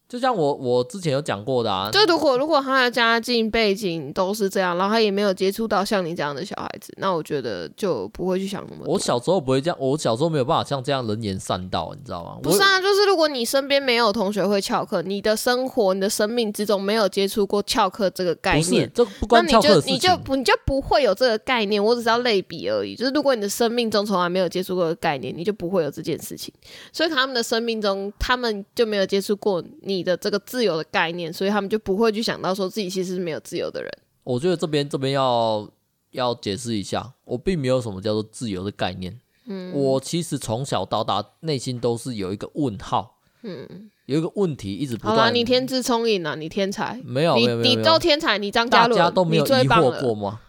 [0.07, 8.93] 就像我我之前有讲过的啊，就如果如果他的家境背景都是这样，然后他也没有接触到像你这样的小孩子，那我觉得就不会去想那么多。
[8.93, 12.37] 我小时候不会这样，我小时候没有办法像这样人言善道，你知道吗？
[12.43, 21.83] 不是啊，就是如果你身边没有同学会翘课，你的生活、你的生命之中没有接触过翘课这个概念，这不关翘课你就你就你就不会有这个概念。
[21.83, 26.53] 我只是要类比而已，就是如果你的生命中从来没有接触过的概念，你就不会有这件事情。
[26.93, 33.91] 所以他们的生命中，他们就没有接触过你的这个自由的概念，所以他们就不会去想到说自己其实是没有自由的人。
[34.23, 35.69] 我觉得这边这边要
[36.11, 39.19] 要解释一下，我并没有什么叫做自由的概念。
[39.47, 43.19] 嗯，我其实从小到大内心都是有一个问号。
[43.43, 45.15] 嗯，有一个问题一直不断。
[45.15, 46.99] 好啦，你天资聪颖啊，你天才。
[47.05, 50.39] 没有，没有，没有，你都天才，你张嘉伦，大家都没有疑惑过吗？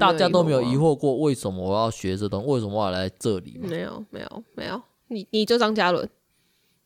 [0.00, 3.58] 大家都没有疑惑过为什么我要学这东西，为什么我要来这里？
[3.60, 4.80] 没有，没有，没有。
[5.08, 6.08] 你你就张嘉伦，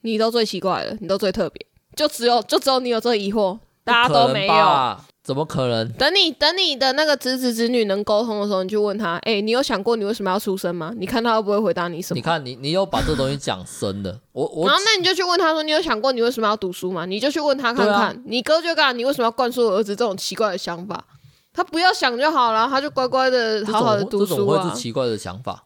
[0.00, 1.64] 你都最奇怪了，你都最特别，
[1.98, 4.96] 就只有就只有你有这个疑惑，大家都没有。
[5.24, 5.92] 怎么可能？
[5.94, 10.92] 等你等你的那个侄子侄女能沟通的时候，你就问他：哎、欸，你有想过你为什么要出生吗？
[10.96, 12.16] 你看他会不会回答你什么？
[12.16, 14.66] 你看你你又把这东西讲深了，我 我。
[14.66, 17.04] 然后那你就去问他说：你有想过你为什么要读书吗？
[17.04, 17.94] 你就去问他看看。
[17.94, 21.04] 啊、你哥就告诉你为什么要灌输我儿子这种奇怪的想法？
[21.52, 25.64] 他不要想就好了，他就乖乖的好好的读书、啊、这种会是奇怪的想法，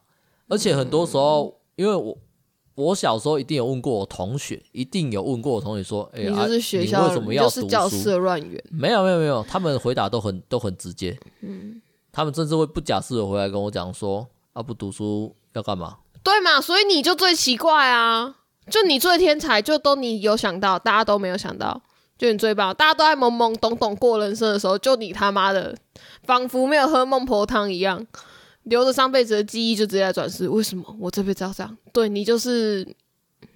[0.49, 2.17] 而且很多时候，嗯、因为我。
[2.75, 8.09] 我小时候一定有问过我同学，一定有问过我同学说：“哎、欸，你就是学校、啊、你为什么要读书？”
[8.71, 11.17] 没有没有没有，他们回答都很都很直接。
[11.41, 11.81] 嗯，
[12.11, 16.59] 他们甚至会不假思索回来跟我讲说：“啊，不读书要干嘛？”对嘛？
[16.59, 18.35] 所以你就最奇怪啊！
[18.71, 21.81] 就你最天才，就都你有想到，大家都没有想到，
[22.17, 22.73] 就你最棒。
[22.73, 25.75] 大家都在懵懵懂懂过人生的时候，就你他妈的
[26.23, 28.07] 仿佛没有喝孟婆汤一样。
[28.63, 31.77] 留着上辈子的记忆就直接来转世，为什么我这辈子要这样？
[31.91, 32.87] 对你就是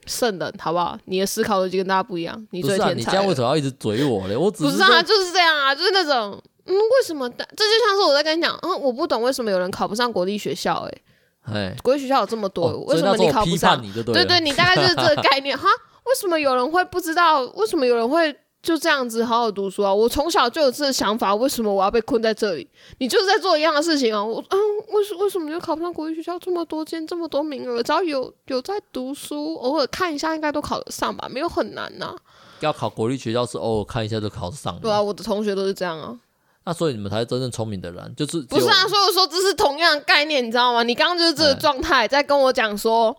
[0.06, 0.98] 圣人，好不好？
[1.06, 2.94] 你的思考逻辑跟大家不一样，你最天才。
[2.94, 4.36] 你这样为什么要一直怼我嘞？
[4.36, 7.30] 我只是不是啊，就是这样啊，就是那种嗯，为什么？
[7.30, 11.02] 这就像是我在跟你讲，嗯，我不懂为什么有人考不上国立学校、欸，
[11.44, 13.82] 哎，国立学校有这么多，哦、为什么你考不上？
[13.94, 15.68] 对，对对，你大概就是这个概念 哈？
[16.06, 17.42] 为什么有人会不知道？
[17.56, 18.36] 为什么有人会？
[18.62, 19.94] 就这样子好好读书啊！
[19.94, 22.68] 我从小就有这个想法，为什么我要被困在这里？
[22.98, 24.22] 你就是在做一样的事情啊！
[24.22, 24.60] 我嗯，
[24.94, 26.38] 为什为什么就考不上国立学校？
[26.40, 31.30] 这么多间，这么多名额，只要有有在读书，偶尔看一下，应该都考得上吧？
[31.32, 32.16] 没有很难呐、啊。
[32.60, 34.78] 要考国立学校是偶尔看一下就考得上。
[34.82, 36.18] 对啊，我的同学都是这样啊。
[36.66, 38.86] 那所以你们才是真正聪明的人，就是不是啊？
[38.88, 40.84] 所以我说这是同样的概念，你知道吗？
[40.84, 43.16] 你刚刚就是这个状态在跟我讲说，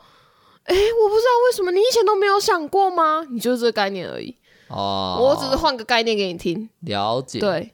[0.64, 3.24] 哎、欸，我不知道为什么你以前都没有想过吗？
[3.30, 4.36] 你就是这个概念而已。
[4.68, 7.40] 哦，我只是换个概念给你听，了解。
[7.40, 7.72] 对，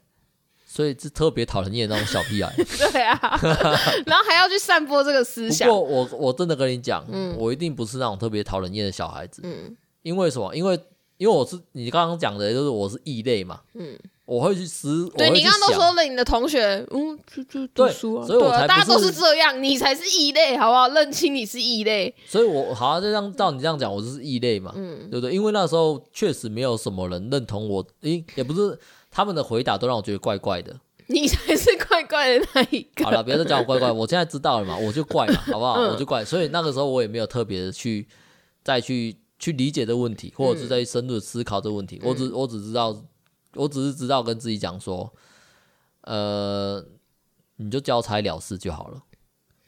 [0.65, 2.53] 所以是特别讨人厌那种小屁孩。
[2.93, 3.19] 对啊，
[4.07, 5.69] 然后还要去散播这个思想。
[5.69, 9.43] 不过我我真的跟你讲，嗯，我一定不是那种特别讨人厌的小孩子。
[9.45, 10.55] 嗯，因为什么？
[10.55, 10.79] 因为
[11.17, 13.61] 因为我是你刚刚讲的，就是我是异类嘛。
[13.75, 13.99] 嗯。
[14.27, 20.89] 我会去思，对你刚刚都说了，你的同学，嗯，就就读书啊，所以我才大家都是这样，你才是异类，好不好？
[20.89, 22.15] 认清你是异类。
[22.27, 25.35] 所以我好像就像照你这样讲，我就是异类嘛，嗯，对不对？
[25.35, 28.79] 因为那时候确实没有什么人认同我，诶，也不是
[29.11, 30.75] 他们的回答都让我觉得怪怪的。
[31.09, 33.05] 你才是怪怪的那一个。
[33.05, 35.75] 好了，别再讲我怪怪，我现在知道了嘛，我就怪嘛， 好不好？
[35.75, 36.25] 我就怪。
[36.25, 38.09] 所以那个时候我也没有特别的去
[38.63, 42.01] 再去去理解这个问题，或者是在深入思考这个问题。
[42.03, 42.97] 我只我只知道。
[43.55, 45.13] 我只是知道跟自己讲说，
[46.03, 46.85] 呃，
[47.57, 49.03] 你就交差了事就好了。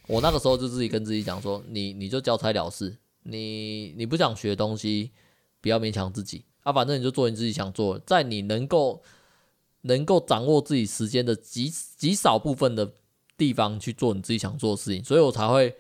[0.09, 5.11] 我那个时候就自己跟自己讲说，你你就交差了事，你你不想学东西，
[5.61, 9.03] 不要勉强自己啊，反正你就做你自己想做，在你能够
[9.83, 12.93] 能够掌握自己时间的极极少部分的
[13.37, 15.77] 地方去做你自己想做的事情，所以我才会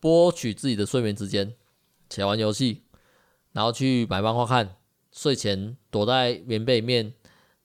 [0.00, 1.54] 剥取自己的睡眠时间，
[2.08, 2.82] 起来玩游戏，
[3.52, 4.76] 然后去买漫画看，
[5.12, 7.14] 睡前躲在棉被面。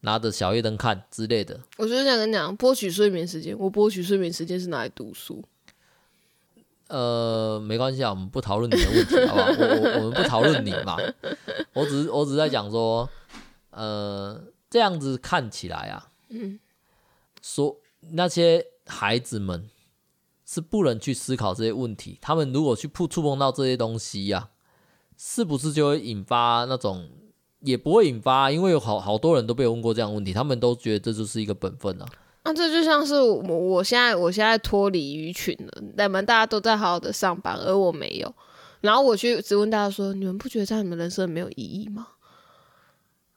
[0.08, 3.54] 拿着小夜灯看之类的，我就是想跟你讲，剥取睡眠时间。
[3.60, 5.44] 我剥取睡眠时间是拿来读书。
[6.88, 9.48] 呃，没关系啊，我们不讨论你的问题，好不好？
[9.60, 10.96] 我我我们不讨论你嘛。
[11.74, 13.10] 我只是我只是在讲说，
[13.72, 16.58] 呃，这样子看起来啊，嗯，
[17.42, 17.76] 说
[18.14, 19.70] 那些孩子们
[20.46, 22.18] 是不能去思考这些问题。
[22.22, 24.52] 他们如果去触触碰到这些东西呀、啊，
[25.18, 27.10] 是不是就会引发那种？
[27.62, 32.06] 也不会引发，因为有好好多人都被问过这样的问题，他们都觉得这就是一个本分啊。
[32.44, 38.34] 啊，这就像是我，我现在我现在脱离鱼群了，你们大家都在好好的上班，而我没有。
[38.80, 42.08] 然后我去质问大家说：“你们不觉得在你们人生没有意义吗？”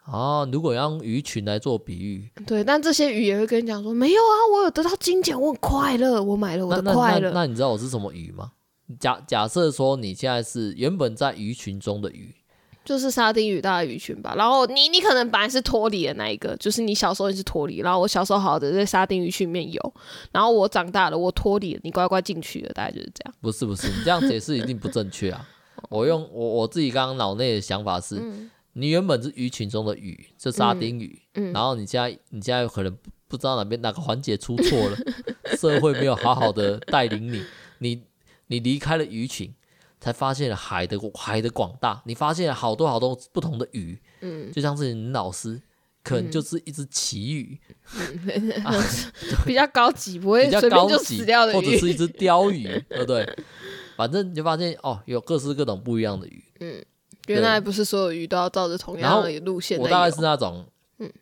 [0.05, 8.53] 啊，如果要用鱼群来做比喻，对，但这些鱼也会跟你讲说：“没有啊，我有得到金钱，我很快乐，我买了我的快乐。”那你知道我是什么鱼吗？
[8.99, 12.35] 假假设说你现在是原本在鱼群中的鱼。
[12.85, 19.95] 就是沙丁鱼大的鱼群吧，然后你你可能本来是脱离的那一个，就是你小时候你是脱离，然后我小时候好好的在沙丁鱼群里面游，
[20.33, 23.35] 然后我长大了我脱离了，你乖乖进去了，大概就是这样。
[23.41, 25.47] 不是不是，你这样解释一定不正确啊！
[25.91, 32.97] 我用我我自己刚刚脑内的想法是，嗯、你原本是鱼群中的鱼，是沙丁鱼，嗯嗯、然后你现在你现在可能
[33.29, 34.97] 不知道哪边哪个环节出错了，
[35.57, 37.45] 社会没有好好的带领你，
[37.79, 38.03] 你
[38.49, 39.55] 你离开了鱼群。
[40.01, 45.61] 才发现了海的海的广大，你发现了好多好多不同的鱼，嗯，就像是你老师
[46.03, 47.59] 可能就是一只旗鱼，
[47.95, 48.75] 嗯啊、
[49.45, 53.39] 比较高级，不会随便就死掉的鱼，或者是一只鲷鱼，对不对？
[53.97, 56.83] 反正你就发现哦，有各式各种不一样的鱼，嗯，
[57.27, 59.79] 原来不是所有鱼都要照着同样的路线。
[59.79, 60.67] 我大概是那种，
[60.99, 61.13] 嗯，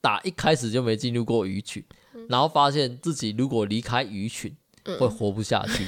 [0.00, 1.84] 打一开始就没进入过鱼群，
[2.28, 5.86] 然后发现自己如果离开鱼群，嗯、会活不下去，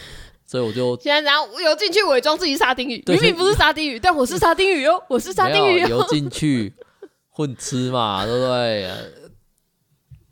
[0.48, 6.72] 所以我就 现在然后游进去伪装自己沙丁鱼，明明不是沙丁鱼，但我是沙丁鱼哦，我是沙丁鱼、哦，游进去
[7.28, 8.90] 混吃嘛，对不对？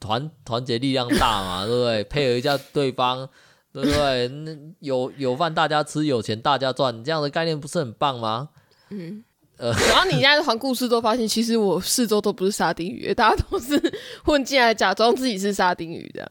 [0.00, 2.04] 团团结力量大嘛，对不对？
[2.04, 3.28] 配合一下对方，
[3.72, 4.28] 对不对？
[4.28, 8.48] 那有有饭大家吃，有钱大家赚，这样的概念不是很棒吗？
[8.90, 9.22] 嗯。
[9.58, 13.80] 呃，然后你现在环故事都发现，其实我四周都不是沙丁鱼，大家都是
[14.22, 16.28] 混进来假装自己是沙丁鱼这样，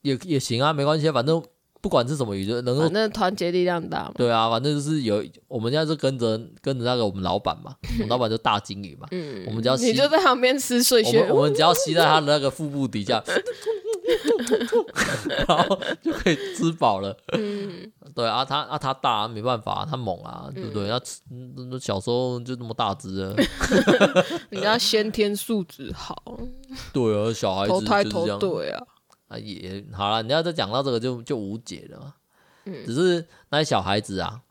[0.00, 1.42] 也也行啊，没关系，反正
[1.82, 4.12] 不管是什么鱼，就能够反正团结力量大嘛。
[4.16, 13.22] 对啊，反正就是有我们现在是跟着跟着那个我们老板嘛， 我们老板就大鲸鱼嘛，嗯，我们只要你就在旁边吃水血，我们只要吸在他的那个腹部底下。
[15.46, 17.16] 然后就可以吃饱了。
[17.32, 20.88] 嗯，对啊，他啊他大，没办法，他猛啊，对不对？
[20.88, 21.20] 他吃，
[21.80, 23.34] 小时候就那么大只啊。
[24.50, 26.38] 人家先天素质好。
[26.92, 28.04] 对啊，小孩子就是这样。
[28.04, 28.82] 投胎投对啊。
[29.32, 32.14] 啊也好了，你要再讲到这个就就无解了嘛。
[32.66, 34.42] 嗯，只是那些小孩子啊，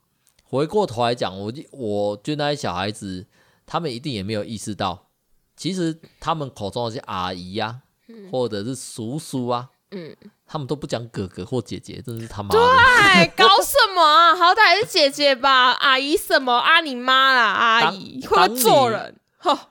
[0.43, 3.27] 回过头来讲，我我觉得那些小孩子，
[3.65, 5.07] 他们一定也没有意识到，
[5.55, 7.81] 其实他们口中那些阿姨呀。
[8.29, 10.13] 或者是叔叔啊，嗯，
[10.45, 12.59] 他们都不讲哥哥或姐姐，真是他妈的。
[12.59, 14.35] 对，搞什么啊？
[14.35, 16.51] 好歹是姐姐吧，阿姨什么？
[16.51, 19.17] 阿你妈啦，阿姨会做人？
[19.37, 19.69] 哈，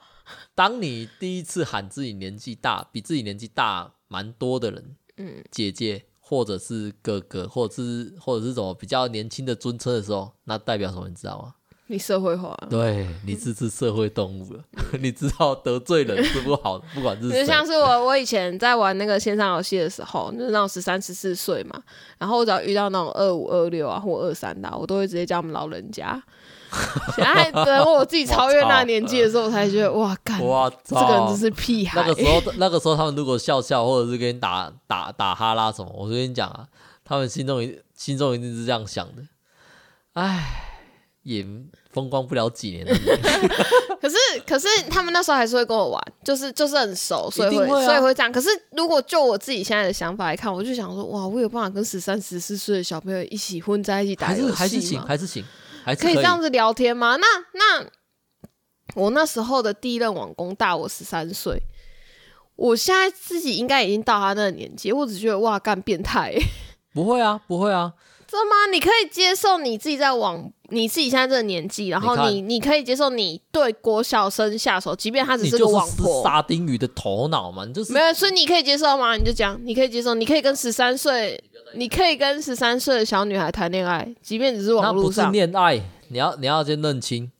[0.55, 11.07] 当你第一次喊自己年纪大，比自己年纪大蛮多的人，嗯，姐姐或者是哥哥，或者是或者是什么比较年轻的尊称的时候，那代表什么？
[11.07, 11.55] 你知道吗？
[11.87, 14.63] 你社会化，对，你是只社会动物了。
[15.01, 17.41] 你知道得罪人是不好，不管是谁。
[17.41, 21.83] 就像是我，我以前在玩那个线上游戏的时候，就是那种十三、十四岁嘛，
[22.17, 26.23] 然后我只要遇到那种二五、二六啊或二三的，我都会直接叫我们老人家。
[27.15, 32.01] 现在等我自己超越那年纪的时候，我才觉得哇，干，哇，这个人真是屁孩。
[32.01, 36.65] 那个时候，那个时候他们如果笑笑，或者是跟你打打打哈拉什么，我跟你讲啊，
[37.03, 39.23] 他们心中一心中一定是这样想的，
[40.13, 40.67] 哎。
[41.23, 41.45] 也
[41.91, 42.83] 风光不了几年，
[44.01, 48.31] 可是可是他们那时候还是会跟我玩，就是就是很熟，所以会，所以会这样。
[48.31, 54.55] 可是如果就我自己现在的想法来看，我就想说，哇，我有办法跟十三、十四岁的小朋友一起混在一起打游戏吗？
[54.55, 55.45] 还是行，还是行，
[55.83, 57.15] 还是可以这样子聊天吗？
[57.17, 57.85] 那那
[58.95, 61.61] 我那时候的第一任网工大我十三岁，
[62.55, 66.41] 我现在自己应该已经到他那个年纪，我只觉得哇，干变态、欸！
[66.93, 67.93] 不会啊，不会啊。
[68.27, 68.71] 真的吗？
[68.71, 76.23] 你可以接受你自己在网，你自己现在这个年纪，然后你你，你可以接受你对郭小生下手，即便他只是个网婆。
[76.23, 79.17] 沙丁鱼的头脑嘛，你就是没有，所以你可以接受吗？
[79.17, 85.25] 你就讲，你可以接受，你可以跟十三岁，你可以跟十三岁的小女孩谈恋爱，即便只是网络上。
[85.25, 87.31] 那不是恋爱，你要你要先认清，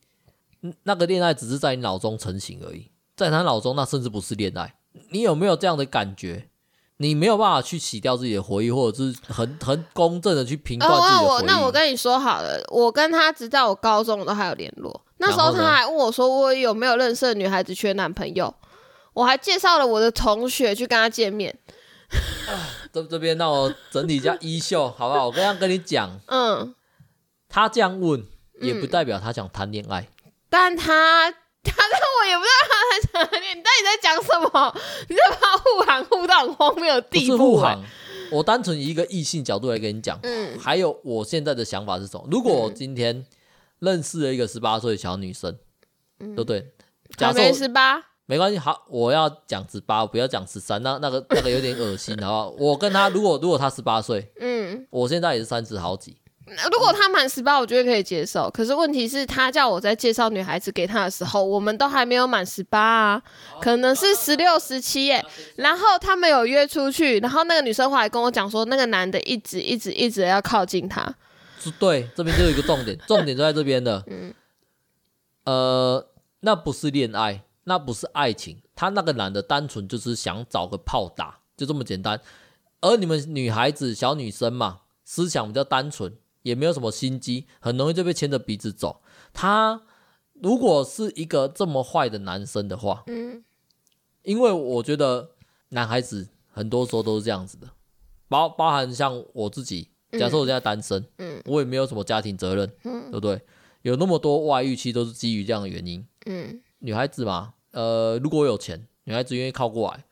[0.84, 4.76] 那个恋爱只是在你脑中成型而已，在他脑中那甚至不是恋爱。
[5.10, 6.48] 你有没有这样的感觉？
[6.98, 11.28] 你没有办法去洗掉自己的回忆，或者是很很公正的去评断自己的回忆。
[11.28, 15.04] 哦，我那我跟你说好了，我跟他直到我高中我都还有联络。
[15.18, 18.54] 那时候他还问我说，我有没有认识的女孩子缺男朋友？
[19.14, 21.58] 我还介绍了我的同学去跟他见面。
[22.92, 25.26] 这这边让我整理一下衣袖，好不好？
[25.28, 26.76] 我刚刚跟你讲，嗯，
[27.50, 28.26] 他这样问
[28.62, 31.34] 也不代表他想谈恋爱，嗯，但他。
[31.64, 34.76] 他跟我也不知道他在讲，你到底在讲什么？
[35.08, 37.26] 你在把护航护到很荒谬的地步。
[37.28, 37.84] 不是护航，
[38.32, 40.20] 我单纯以一个异性角度来跟你讲。
[40.24, 42.28] 嗯，还有我现在的想法是什么？
[42.32, 43.24] 如果我今天
[43.78, 45.56] 认识了一个十八岁的小女生，
[46.20, 46.72] 嗯、对不对？
[47.16, 48.02] 假设十八，
[48.32, 48.58] 没关系。
[48.58, 50.82] 好，我要讲十八，不要讲十三。
[50.82, 52.50] 那那个那个有点恶心， 好不好？
[52.58, 56.16] 我跟他，如果如果他十八岁，嗯，我现在也是三十好几。
[56.72, 58.50] 如果他满十八，我觉得可以接受。
[58.52, 63.22] 可是问题是，他叫我在介绍女孩子给他的时候，我们都还没有满十八啊，
[63.60, 65.22] 可能是十六、十七耶。
[65.58, 71.14] 然后他们有约出去，然后那个女生后来跟我讲说，那个男的一直、一直、一直要靠近她。
[71.78, 74.02] 对，这边就有一个重点，重点就在这边的。
[74.08, 74.34] 嗯，
[75.44, 76.08] 呃，
[76.40, 82.20] 那不是恋爱，那不是爱情，他那个男的单纯就是想找个炮打，就这么简单。
[82.82, 86.18] 而你们女孩子、小女生嘛，思想比较单纯。
[86.44, 89.04] 也没有什么心机，很容易就被牵着鼻子走。
[89.32, 89.80] 他
[90.34, 93.44] 如果是一个这么坏的男生的话，嗯，
[94.24, 95.30] 因为我觉得
[95.70, 97.70] 男孩子很多时候都是这样子的，
[98.28, 103.40] 包包含像我自己，假设我现在单身，嗯，我也没有什么家庭责任，嗯，对不对？
[103.84, 110.04] 有那么多外遇，其实都是基于这样的原因，嗯，女孩子嘛，呃，如果我有钱，女孩子愿意靠过来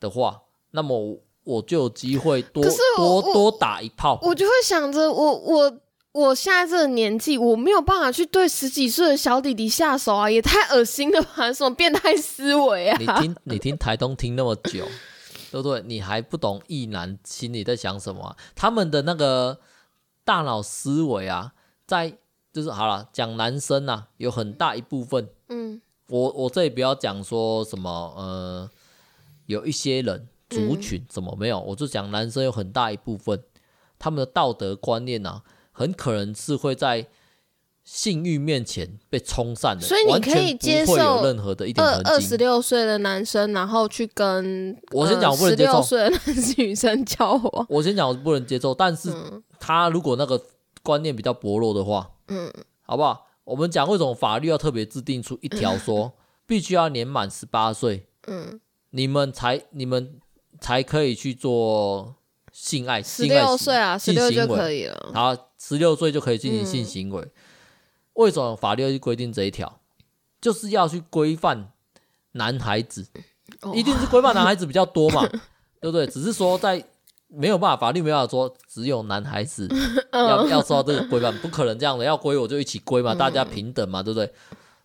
[0.00, 1.20] 的话，那么。
[1.44, 2.64] 我就有机会多
[2.96, 5.80] 多多打一炮，我就会想着，我我
[6.12, 11.52] 我现在这个年纪，我没有办法去对十几岁的小弟弟下手啊，也太恶心了吧！
[11.52, 12.96] 什么变态思维啊！
[12.96, 14.86] 你听你听台东听那么久，
[15.50, 15.82] 对不对？
[15.84, 18.36] 你还不懂异男心里在想什么啊？
[18.54, 19.58] 他们的那个
[20.24, 21.54] 大脑思维啊，
[21.88, 22.16] 在
[22.52, 25.82] 就是好了，讲男生啊，有很大一部分，嗯，
[26.12, 28.70] 我我这里不要讲说什么，呃，
[29.46, 33.42] 有一些人族群怎么没有，我就讲男生有很大一部分，
[33.98, 35.42] 他们的道德观念啊，
[35.72, 37.08] 很可能是会在。
[37.84, 46.20] 性欲面前被冲散的，所以你可以接受任何的一点二二十六岁的男生，然后去跟我先讲我不能接受岁的男
[46.58, 47.66] 女生交往。
[47.68, 49.12] 我先讲我不能接受，但是
[49.58, 50.40] 他如果那个
[50.84, 52.48] 观念比较薄弱的话，嗯，
[52.82, 53.26] 好不好？
[53.44, 56.12] 我们讲为什么法律要特别制定出一条说
[56.46, 60.20] 必须要年满十八岁，嗯，你们才你们
[60.60, 62.16] 才可以去做
[62.52, 67.26] 性爱，十六岁啊，十六就可以了，好，十六岁就可以进行性行为。
[68.14, 69.80] 为什么法律要去规定这一条？
[70.40, 71.72] 就是要去规范
[72.32, 73.06] 男孩子，
[73.72, 75.26] 一定是规范男孩子比较多嘛，
[75.80, 76.06] 对不对？
[76.06, 76.84] 只是说在
[77.34, 79.68] 没有办法，法律没有办法说只有男孩子
[80.12, 82.04] 要要受到这个规范，不可能这样的。
[82.04, 84.32] 要规我就一起规嘛，大家平等嘛，对不对？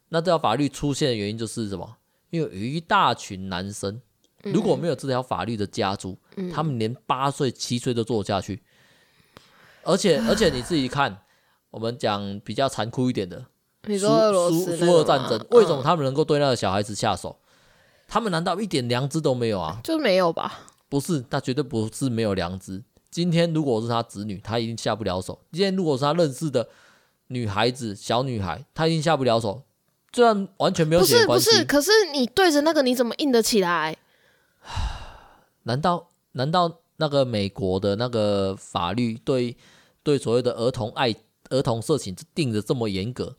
[0.09, 1.97] 那这条法律出现的原因就是什么？
[2.29, 4.01] 因为有一大群男生
[4.43, 6.17] 如果没有这条法律的加注，
[6.53, 8.63] 他们连八岁七岁都做下去，
[9.83, 11.19] 而且 而且你自己看。
[11.69, 13.45] 我们讲比较残酷一点的，
[13.83, 17.37] 你说俄罗斯苏苏俄战争，为什么他们能够对那个小孩子下手？
[18.07, 19.79] 他们难道一点良知都没有啊？
[19.83, 20.61] 就没有吧？
[20.89, 22.83] 不是，他绝对不是没有良知。
[23.09, 25.39] 今天如果是他子女，他一定下不了手。
[25.51, 26.67] 今天如果是他认识的
[27.27, 29.63] 女孩子、小女孩，他一定下不了手。
[30.11, 31.13] 这样完全没有关系。
[31.13, 33.97] 不是不是，可是你对着那个你怎么硬得起来？
[35.63, 39.55] 难道难道那个美国的那个法律对
[40.03, 41.15] 对所谓的儿童爱？
[41.49, 43.37] 儿童色情定的这么严格，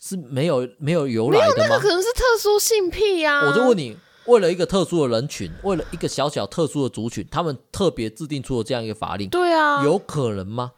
[0.00, 1.54] 是没有没有由来的吗？
[1.56, 3.48] 没有，那个可能是特殊性癖呀、啊。
[3.48, 3.96] 我就问你，
[4.26, 10.72] 为了一个特殊的人群，为了一个小小特殊的族群，他们特别制定出了这样一个法令，对啊，有可能吗？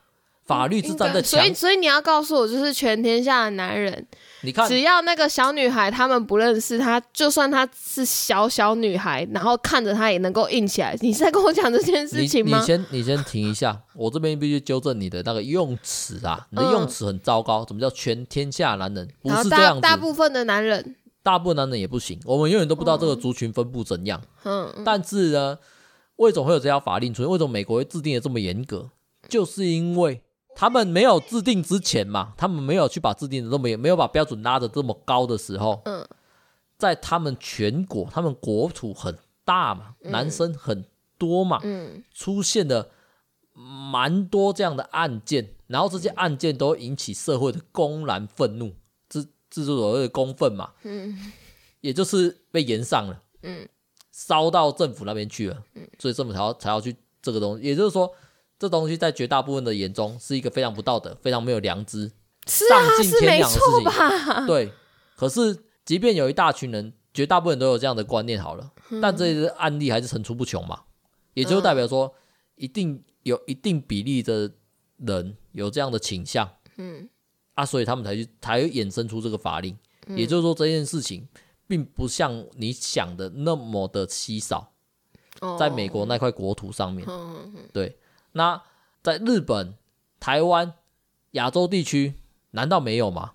[0.47, 4.07] 法律是站在强，所以所以你要告诉我，就是全天下的男人，
[4.41, 10.97] 你看，只要那个小女孩他们不认识她，就算她是小小女孩，然后看着她也能够硬起来。
[11.03, 12.57] 你是在跟我讲这件事情吗？
[12.57, 17.63] 你，你先你先停一下，我这边必须纠正你的那个用词啊，你的用词很糟糕。
[17.63, 19.07] 怎么叫全天下男人？
[19.21, 20.97] 不是这样子，大部分的男人，
[21.29, 22.19] 大部分男人也不行。
[22.25, 24.23] 我们永远都不知道这个族群分布怎样。
[24.45, 25.59] 嗯，但是呢，
[26.17, 27.31] 为什么会有这条法令出现？
[27.31, 28.91] 为什么美国会制定的这么严格？
[29.29, 30.23] 就是因为。
[30.61, 36.05] 他们没有制定之前嘛，他们没有去把制定的这么严，没有把标准拉得这么高的时候，嗯，
[36.77, 40.85] 在他们全国，他们国土很大嘛，男生很
[41.17, 42.89] 多嘛，嗯，出现了
[43.55, 48.73] 蛮多这样的案件，然后这些案件都引起社会的公然愤怒，
[49.51, 51.33] 这这所谓的公愤嘛，嗯，
[51.81, 53.69] 也就是被延上了，嗯，
[54.13, 58.13] 烧到政府那边去了，嗯，所以政府才要才要去这个东西，也就是说。
[58.61, 62.11] 这东西在绝大部分的眼中是一个非常不道德、非常没有良知、
[62.45, 63.85] 丧尽天良的事情。
[63.85, 64.73] 吧对，
[65.15, 70.81] 可是即便有一大群人，绝大部分人都有这样的观念，好了，嗯、但这些案例还是层出不穷嘛。
[71.35, 72.13] 也就代表说，
[72.57, 74.51] 一定有一定比例的
[74.97, 76.51] 人有这样的倾向。
[76.79, 77.09] 嗯，
[77.59, 79.77] 啊，所以他们才去才会衍生出这个法令。
[80.07, 81.27] 嗯、也就是说，这件事情
[81.67, 84.71] 并不像你想的那么的稀少，
[85.41, 87.99] 哦、在美国那块国土上面，嗯、对。
[88.31, 88.63] 那
[89.03, 89.75] 在日本、
[90.21, 90.73] 台湾、
[91.33, 92.15] 亚洲地区，
[92.53, 93.33] 难道没有吗？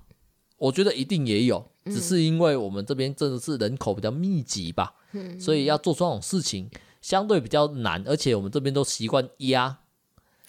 [0.58, 6.70] 我觉得一定也有，只是因为我们这边真的是人口比较密集吧，嗯、所以要做这种事情
[7.02, 9.80] 相对比较难，而且我们这边都习惯压。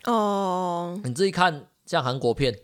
[0.04, 2.52] 哦，你自己看，像韩国片《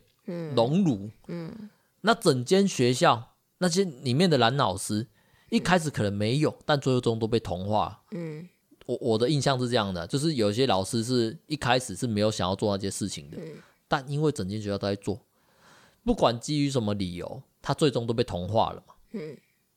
[0.54, 0.94] 熔炉》，
[1.28, 1.70] 嗯，
[2.02, 5.06] 那整间学校那些里面的男老师，
[5.50, 8.02] 一开始可能没有，但最终都被同化。
[8.12, 8.48] 嗯。
[8.86, 15.20] 我我的印象是这样的，就是有些老师是一开始是没有想要做那些事情的，嗯、但因为整间学校都在做，
[16.02, 18.94] 不管基于什么理由，他最终都被同化了嘛。
[19.12, 19.36] 嗯，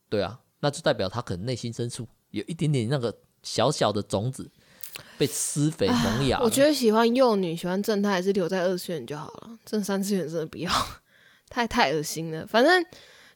[0.10, 4.50] 对啊，那就代表他可能内心深处有一点点那个小小的种子
[5.18, 6.40] 被施肥萌芽。
[6.42, 10.72] 我觉得喜欢幼女、喜欢正太还是留在二次元就好了，正三次元真的不要，
[11.50, 12.46] 太太恶心了。
[12.46, 12.86] 反正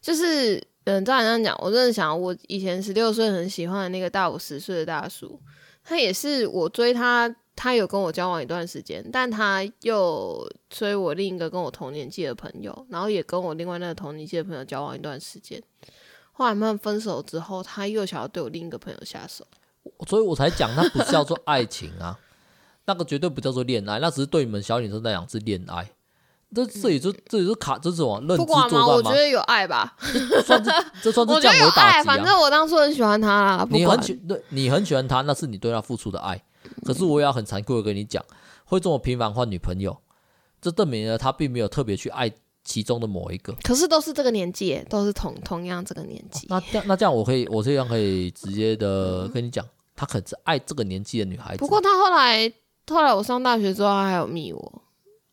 [0.02, 5.40] 就是，嗯，照你这样讲，我真的想，我以前十六岁很喜欢的那个大我十岁的大叔。
[5.84, 15.64] 他也是我追他，他有跟我交往一段时间，但他又追我另一个跟我同年纪的朋友，然后也跟我另外那个同年纪的朋友交往一段时间。
[16.34, 19.48] 后来他们分手之后，他又想要对我另一个朋友下手，
[20.08, 22.18] 所以我才讲，那不叫做爱情啊，
[22.86, 25.90] 那个绝对不叫做恋爱，那只是对你们小女生来讲是恋爱。
[26.56, 28.88] 这这也就这也就卡这种认知不管吗？
[28.88, 30.72] 我觉得有爱吧，这算是
[31.04, 31.42] 这算是降维打击啊。
[31.42, 33.68] 我觉得有爱，反正我当初很喜欢他啦。
[33.70, 36.42] 你很喜对，你很喜欢他，那是你对他付出的爱。
[36.86, 38.24] 可是我也要很残酷的跟你讲，
[38.64, 39.98] 会这么频繁换女朋友，
[40.62, 42.32] 这证明了他并没有特别去爱
[42.64, 43.54] 其中的某一个。
[43.64, 46.48] 可是都是这个年纪，都是同同样这个年纪。
[46.50, 49.66] 那这样那这样，我可以我这样可以直接的跟你讲，
[49.98, 51.58] 他可能是爱这个年纪的女孩子。
[51.58, 52.50] 不过他后来
[52.88, 54.84] 后来我上大学之后，他还有密我。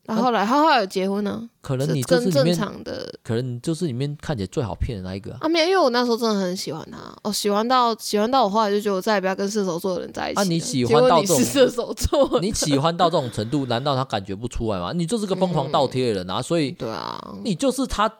[0.06, 1.48] 然后来，他后来有结婚呢？
[1.62, 5.38] 可能你这是正常的，可能你就是里面看起来最好骗的那一个啊。
[5.40, 10.40] 啊，没有，因为我那时候真的很喜欢他，哦，喜欢到喜欢到我后来就觉得我再也不要跟射手座的人在一起。
[10.40, 14.92] 啊，你喜欢到这种射手座， 你喜欢到这种程度，难道他感觉不出来吗？
[14.92, 16.42] 你就是个疯狂倒贴的人啊！
[16.42, 18.12] 所以，对啊，你就是他，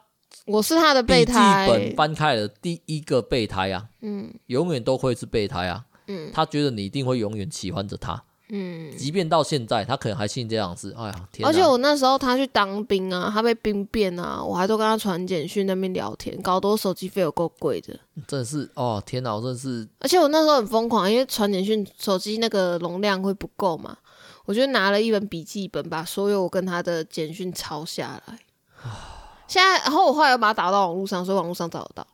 [0.47, 8.23] 我是他的备胎，本翻开了第一个备胎啊，嗯，永远都会是备胎啊，嗯，他觉得你一定会永远喜欢着他。
[8.51, 10.95] 嗯，即便到现在，他可能还信这样子。
[10.99, 11.49] 哎呀，天！
[11.49, 17.99] 而且我那时候他去当兵啊，他被兵变啊，我还都跟他传简讯那边聊天，搞得我手机费有够贵的。
[18.27, 19.89] 真的是哦，天哪，我真的是。
[19.99, 23.97] 而且我那时候很疯狂，因为传简讯手机那个容量会不够嘛，
[24.45, 28.39] 我就拿了一本笔记本，把所有我跟他的简讯抄下来。
[29.49, 32.07] 现在，然后我后来又把它打到网络上，所以网络上找得到。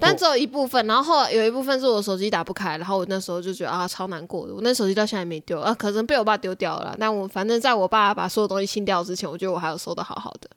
[0.00, 4.54] 但只有一部分，然后后来有一部分是我手机打不开，然后我那时候就觉得啊，超难过的。
[4.54, 6.96] 我那手机到现在没丢啊，可能被我爸丢掉了。
[6.98, 10.48] 但我反正在我爸把所有东西清掉之前，我觉得我还有收的好好的。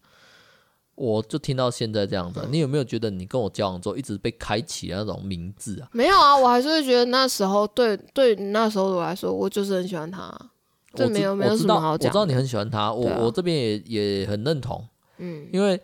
[0.95, 5.88] 我就听到现在这样子，你有没有觉得你跟我交往之后一直被开启那种名字啊？
[5.91, 10.34] 没有啊，我还是会觉得那时候对对那时候我来说，我就是很喜欢他。
[10.93, 12.09] 这没有没有什么好讲。
[12.09, 14.86] 我知道你很喜欢他，我、啊、我这边也也很认同。
[15.17, 15.80] 嗯，因为。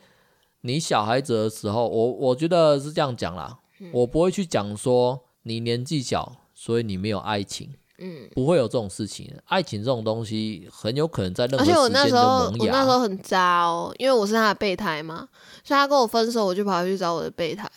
[0.66, 9.32] 你小孩子的时候，我我觉得是这样讲啦，嗯、我不会去讲说你年纪小，所以你没有爱情，嗯，不会有这种事情。
[9.46, 11.94] 爱情这种东西很有可能在任何时间都萌芽。
[11.94, 15.30] 而且我那时候，我那时候很渣哦，因为我是他的备胎嘛，
[15.64, 17.70] 所以他跟我分手，我就跑去找我的备胎，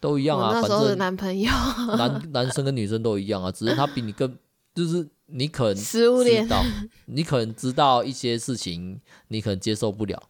[0.00, 0.50] 都一样啊。
[0.52, 1.48] 那时候的男朋友，
[1.96, 4.36] 男男生跟女生都一样啊，只是他比你更，
[4.74, 6.10] 就是你可能知
[6.48, 6.60] 道，
[7.06, 10.20] 你可能知道一些事情，你可能接受不了。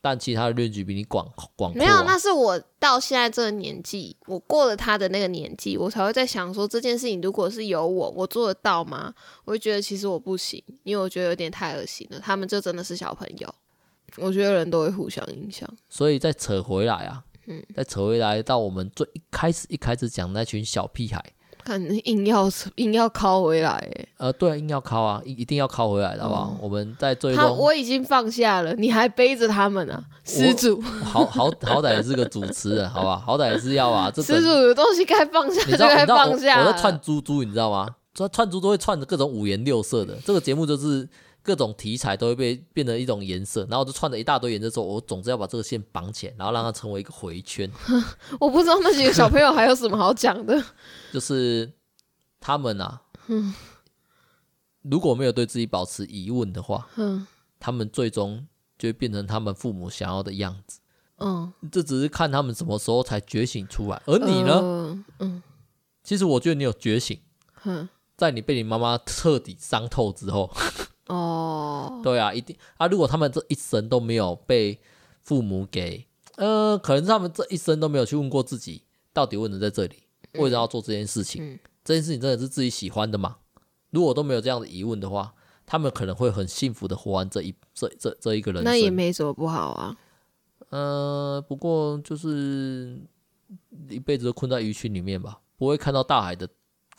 [0.00, 9.12] 但其他的论据比你广广、啊、没有，那是我到现在这个年纪，我过了他的那个年纪，我才会在想说这件事情，如果是有我，我做得到吗？
[9.44, 12.18] 我会觉得其实我不行，因为我觉得有点太恶心了。
[12.18, 13.54] 他们就真的是小朋友，
[14.16, 15.68] 我觉得人都会互相影响。
[15.88, 21.22] 所以再扯回来啊，嗯，再扯回来到我们最一开始一开始讲那群小屁孩。
[21.70, 26.50] 看 硬要 硬要拷回来，哎，呃，对，硬要拷啊，一一定要拷回来的，好不好？
[26.54, 36.66] 嗯、我们在最终，他我已经放下了，你还背着他们呢、啊，施主， 好好好歹也是个主持人，好吧，好歹也是要啊，这施主有东西该放下就该放下我。
[36.66, 37.88] 我在串珠珠，你知道吗？
[38.12, 41.08] 串串珠都会串着各种五颜六色的，这个节目就是。
[41.42, 47.70] 各种题材都会被变成一种颜色，然后我就串了一大堆颜色之后，我总之要把这个线绑起来，然后让它成为一个回圈。
[48.38, 50.62] 我不知道那几个小朋友还有什么好讲的，
[51.12, 51.72] 就是
[52.38, 53.02] 他们啊，
[54.82, 56.88] 如果没有对自己保持疑问的话，
[57.58, 58.46] 他们最终
[58.78, 60.80] 就会变成他们父母想要的样子。
[61.18, 64.02] 嗯，这只是看他们什么时候才觉醒出来。
[64.06, 65.04] 而你呢？
[65.18, 65.42] 嗯，
[66.02, 67.20] 其实我觉得你有觉醒。
[68.16, 70.50] 在你被你妈妈彻底伤透之后。
[71.10, 72.86] 哦，对啊，一定啊！
[72.86, 74.78] 如果他们这一生都没有被
[75.22, 76.06] 父母给，
[76.36, 80.04] 呃，可能他们这一生都没有去问过自己，到底为什么在这里，
[80.34, 81.42] 为什么要做这件事情？
[81.42, 83.38] 嗯嗯、这件事情真的是自己喜欢的吗？
[83.90, 85.34] 如果都没有这样的疑问的话，
[85.66, 88.70] 他们可能会很幸福的活完这一这这这一个人生。
[88.70, 89.96] 那也没什么不好啊。
[90.68, 93.00] 呃，不过就是
[93.88, 96.48] 一辈子都困在鱼群里面吧，不会看到大海的。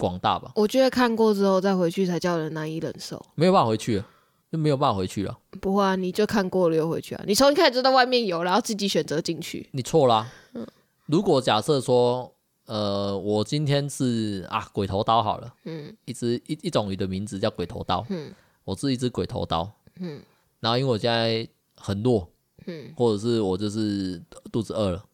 [0.01, 4.07] 广大吧，我觉得看过之后再回去才叫人难以忍受，没有办法回去了，
[4.51, 5.37] 就没有办法回去了。
[5.61, 7.23] 不会啊，你就看过了又回去啊？
[7.27, 10.27] 你从一开始就在外面游，然后自己选择进去，你错啦。
[10.53, 10.65] 嗯，
[11.05, 12.33] 如果假设说，
[12.65, 18.33] 呃，我今天是啊鬼头刀好了，嗯，一只一一种鱼的名字叫鬼头刀，嗯，
[18.63, 20.19] 我是一只鬼头刀，嗯，
[20.59, 22.27] 然后因为我现在很弱，
[22.65, 24.19] 嗯，或者是我就是
[24.51, 25.05] 肚子饿了，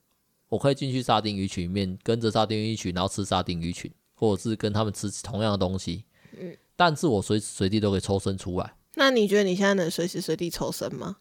[0.48, 3.92] 我可以进去沙丁鱼群里面，跟着沙丁鱼群，然后吃沙丁鱼群。
[4.20, 6.04] 或者是跟他们吃同样的东西，
[6.40, 8.74] 嗯，但是我随时随地都可以抽身出来。
[8.96, 11.18] 那你觉得你现在能随时随地抽身吗？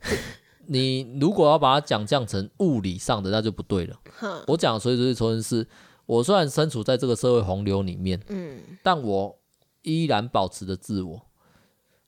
[0.66, 4.00] 你如果要把它讲降成物理上的，那就不对了。
[4.46, 5.66] 我讲随时随地抽身是，
[6.06, 9.38] 我虽然身处在这个社会洪流里面，嗯，但我
[9.82, 11.26] 依然保持着自我。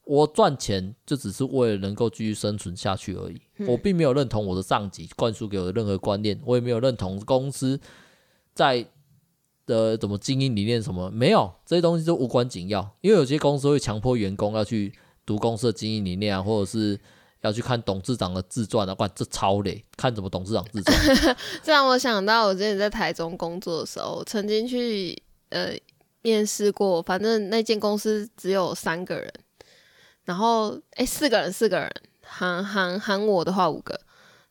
[0.05, 3.43] 我赚钱就只是为了能够继续生存下去而已。
[3.59, 7.79] 嗯，我并没有认同我的上级灌输给我的任何观念，我也没有认同公司
[8.55, 8.89] 在。
[9.67, 14.93] 的怎么经营理念什么没有，这些东西都无关紧要，因为有些公司会强迫员工要去
[15.25, 16.99] 读公司的经营理念啊，或者是
[17.41, 21.37] 要去看董事长的自传啊，哇，这超累，看什么董事长自传？
[21.63, 25.73] 这让我想到我之前在台中工作的时候，曾经去呃
[26.23, 29.33] 面试过，反正那间公司只有三个人，
[30.25, 31.91] 然后哎四个人四个人，
[32.23, 34.01] 喊喊喊我的话五个，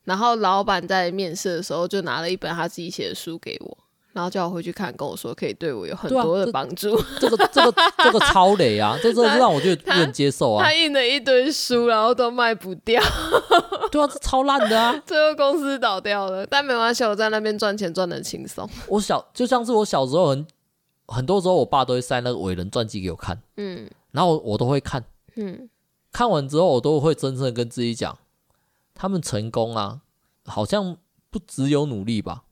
[0.04, 3.78] 然后老板在面试的时候就拿了一本他自己写的书给我。
[4.14, 6.96] 然后叫我回去看，跟我说可以对我有很多的帮助。
[6.96, 8.96] 啊、这，这个这个 这个超雷啊！
[9.02, 10.64] 这这让我就不能接受啊！
[10.64, 13.02] 他印了一堆书，然后都卖不掉。
[13.92, 14.96] 对啊，这超烂的啊！
[15.06, 18.70] 最后公司倒掉了，但没关系，我在那边赚钱赚得很轻松。
[18.88, 20.48] 我小就像是我小时候很
[21.08, 25.04] 很多时候，我爸都会塞那个伟人传记给我看，嗯，然后我，我都会看，
[25.36, 25.68] 嗯，
[26.12, 28.16] 看完之后我都会真正的跟自己讲，
[28.94, 30.02] 他们成功啊，
[30.46, 30.98] 好像
[31.32, 32.44] 不只有努力吧。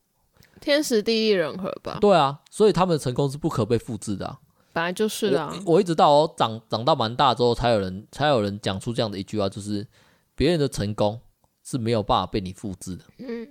[0.62, 1.98] 天时地利人和吧。
[2.00, 4.40] 对啊，所以他们的成功是不可被复制的啊。
[4.72, 5.54] 本来就是啊。
[5.66, 9.86] 我，我一直到我长长到蛮大之后，才有人才有人讲出这样的一句话，就是
[10.36, 11.20] 别人的成功
[11.62, 13.04] 是没有办法被你复制的。
[13.18, 13.50] 嗯。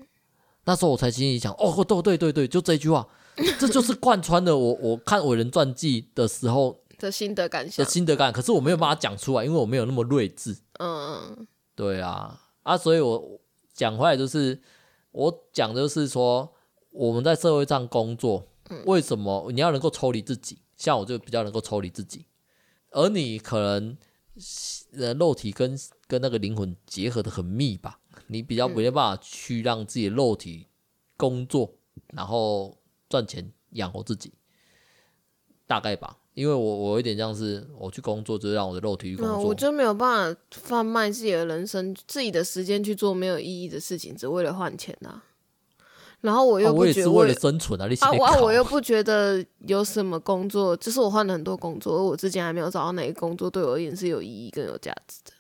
[0.65, 3.07] 那时候我才心里想，哦，对对对对，就这句话，
[3.59, 7.85] 这就是贯穿了我我看伟人传记的时候的心得感想。
[7.85, 10.57] 的心得感，可是我没有办法讲出来，因为我没有那么睿智。
[10.79, 11.47] 嗯嗯。
[11.75, 13.41] 对啊，啊，所以我
[13.75, 14.63] 讲回来就是，
[15.11, 16.51] 我讲的就是说。
[16.91, 18.47] 我们在社会上工作，
[18.87, 20.59] 为什么你要能够抽离自己？
[20.77, 22.25] 像我就比较能够抽离自己，
[22.91, 23.97] 而你可能
[24.97, 30.67] 呃肉体跟跟那个灵魂结合的很密吧，你比较没有办法去让自己的肉体
[31.17, 31.75] 工作，
[32.15, 32.79] 然后
[33.09, 34.33] 赚钱养活自己，
[35.67, 36.17] 大概吧。
[36.33, 45.25] 因为我我有点像是我去工作，就是让我的肉体去工作，我就没有办法贩卖自己的人生、自己的时间去做没有意义的事情，只为了换钱啊。
[46.21, 47.87] 然后我又不觉得我，也是为了生存啊！
[47.89, 55.33] 你啊，我我又不觉得有什么工作，就是我换了很多工作，而我之前还没有找到哪个工作对我而言是有意义、更有价值的。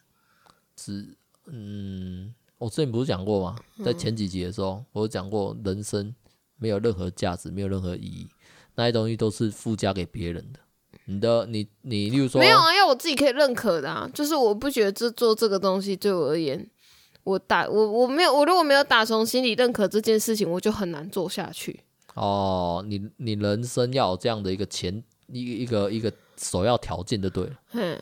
[0.77, 1.15] 是，
[1.47, 3.57] 嗯，我之前不是讲过吗？
[3.85, 6.15] 在前几集的时候，嗯、我有讲过，人生
[6.57, 8.29] 没有任何价值，没有任何意义，
[8.75, 10.61] 那些东西都是附加给别人的。
[11.05, 16.71] 你的，你你，例如说，没有啊，要我自己可以认可的啊，就是我不觉得这做这个东西对我而言。
[17.31, 21.81] 我打我我没有我如果没有打从心里认可这件事情，我就很难做下去。
[22.15, 27.53] 哦，你你人生要有这样的一个前一一个一个首要条件就对了。
[27.73, 27.99] 嗯，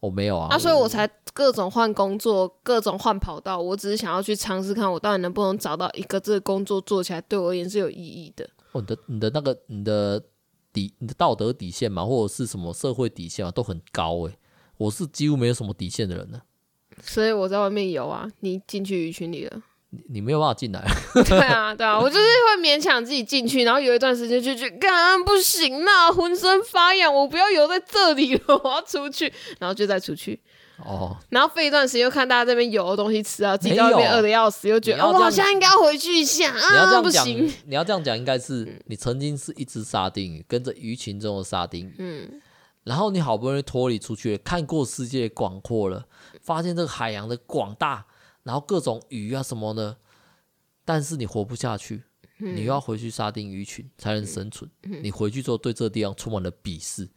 [0.00, 0.46] 我没有啊。
[0.48, 3.60] 那、啊、所以我才各种换工作，各种换跑道。
[3.60, 8.48] 我只是想要去尝试看，我到底能不能找到一个这个工作做起来对我而言是有意义的。
[8.72, 10.22] 哦，你的你的那个你的
[10.72, 14.34] 底你的道德底线嘛，或者是什么社会底线嘛，都很高诶。
[14.78, 16.40] 我是几乎没有什么底线的人呢。
[17.00, 20.84] 所以我在外面游啊，你进去鱼群里了，你你没有办法进来。
[21.24, 30.40] 对啊，对啊，我就是会勉强自己进去，然后有一段时间就觉得，干不行啦，浑身发痒，我不要游在这里了，我要出去，然后就再出去。
[30.84, 42.40] 哦，然后费一段时间又看大家这边有的东西吃啊，自己在外面饿的要死，又觉得，哦，我好像应该要回去一下啊，不行，你要这样讲，应该是你曾经是一只沙丁鱼，跟着鱼群中的沙丁鱼，嗯。
[42.84, 46.04] 然后你好不容易脱离出去，看过世界广阔了，
[46.40, 48.06] 发现这个海洋的广大，
[48.42, 49.96] 然后各种鱼啊什么的，
[50.84, 52.02] 但是你活不下去，
[52.38, 54.70] 嗯、你又要回去沙丁鱼群才能生存。
[54.84, 57.08] 嗯、你回去之后对这个地方充满了鄙视，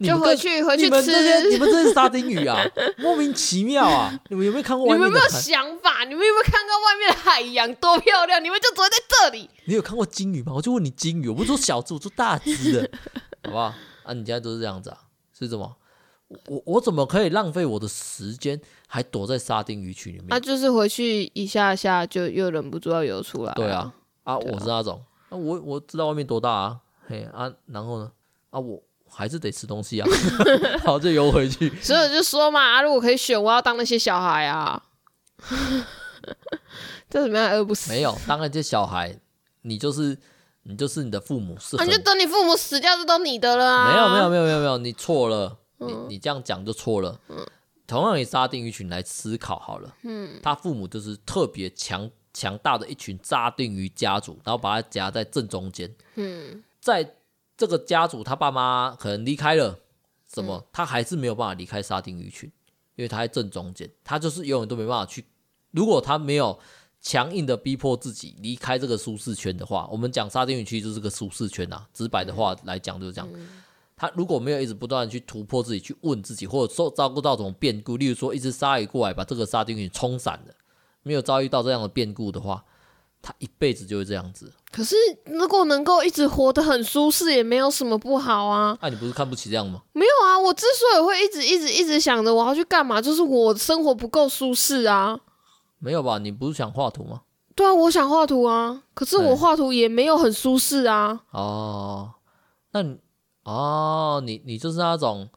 [0.00, 0.90] 就回去回去吃。
[0.90, 2.62] 你们这些你们这些沙丁鱼啊，
[2.98, 4.20] 莫名其妙啊！
[4.28, 5.06] 你们有没有看过外面？
[5.06, 6.04] 你们有没有想法？
[6.04, 8.42] 你们有没有看到外面的海洋多漂亮？
[8.42, 9.48] 你们就只会在这里。
[9.64, 10.52] 你有看过鲸鱼吗？
[10.54, 12.90] 我就问你鲸鱼，我不是说小只，我说大只的，
[13.44, 13.74] 好不好？
[14.02, 14.98] 啊，你家都是这样子啊？
[15.38, 15.76] 是什么？
[16.48, 20.26] 我我怎么可以浪费我的时间，还躲在沙丁鱼群里面？
[20.28, 23.52] 那、啊、就是回去一下下就又忍不住要游出来。
[23.54, 23.92] 对啊，
[24.24, 28.10] 啊，啊我是那种，啊、我我知道外面多大啊，嘿啊，然后呢，
[28.50, 30.08] 啊，我还是得吃东西啊，
[30.84, 31.68] 好，就游回去。
[31.80, 34.82] 所以我就说嘛，啊，如果可以选，我要当那些小孩啊，
[37.08, 37.90] 这怎么样饿不死？
[37.90, 39.18] 没有，当那些小孩，
[39.62, 40.18] 你就是。
[40.68, 43.92] 你就是你的父母是，你就等你父母死掉，这都你的了啊！
[43.92, 47.20] 没有没有没有没有没有，你错了，嗯、你你这样讲就错了。
[47.28, 47.46] 嗯、
[47.86, 55.94] 同样以沙丁鱼群来思考好了，嗯，他父母就是特别强强大的一群沙丁鱼家族，然后把他夹在正中间。
[56.14, 57.16] 嗯，在
[57.56, 59.78] 这个家族，他爸妈可能离开了，
[60.32, 62.50] 什么，嗯、他还是没有办法离开沙丁鱼群，
[62.94, 65.24] 因为他在正中间，他就是永远都没办法去。
[65.70, 66.58] 如果他没有。
[66.98, 71.86] 强硬的逼迫自己离开这个舒适圈的话，我们讲沙丁鱼区就是个舒适圈呐。
[71.92, 73.28] 直白的话来讲就是这样。
[73.96, 80.54] 他如果没有一直不断去突破自己，去问自己，或者说遭遇到这种变故，例如说一只鲨鱼过来把这个沙丁鱼冲散了，
[81.02, 82.62] 没有遭遇到这样的变故的话，
[83.22, 84.52] 他一辈子就会这样子。
[84.70, 84.94] 可是
[85.24, 88.76] 如果能够一直活得很舒适，也没有什么不好啊。
[88.82, 89.80] 那、啊、你不是看不起这样吗？
[89.94, 95.18] 没有啊，我之所以会一直一直一直想着我要去干嘛，就是我生活不够舒适啊。
[95.78, 96.18] 没有吧？
[96.18, 97.22] 你不是想画图吗？
[97.54, 101.22] 对啊，我想画图啊，可是我画图也没有很舒适啊。
[101.30, 102.10] 哦，
[102.72, 102.98] 那你
[103.46, 105.28] 哦，你你就是那种。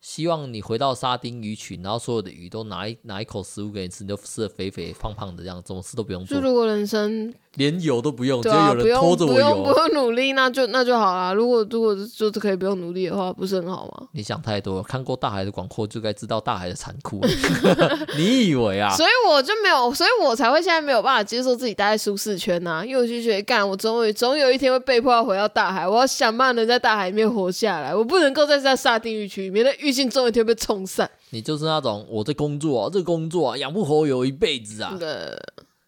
[0.00, 6.40] 希望你回到沙丁鱼群，然后所有的鱼都拿一拿一口食物给你吃，你就吃的肥肥胖胖的，这样什么事都不用做。
[6.40, 11.34] 就如果人生连游都不用，对啊，有有人拖着我游，不用不用，不用努力，那就那就好啦。
[11.34, 14.08] 如果如果就是可以不用努力的话，不是很好吗？
[14.14, 17.20] 你想太多了，看过大海的广阔，就该知道大海的残酷。
[18.16, 18.94] 你以为啊？
[18.96, 31.10] 所以我就没有，所以我才会现在没有办法接受自己待在舒适圈呐、啊，因为我就觉得干，我总有总有一天会被迫要回到大海，我要想办法能在大海里面活下来，我不能够再在沙丁鱼群里面，的鱼性总有一天被冲散。
[31.30, 34.96] 你就是那种我在工作啊，这工作啊养不活我一辈子啊。
[34.98, 35.36] 对。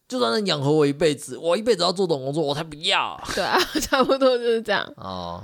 [0.09, 3.19] 就算能养活我一辈子，我一辈子要做这种工作，我才不要。
[3.35, 4.87] 对啊， 差不多就是这样。
[4.99, 5.43] 哦，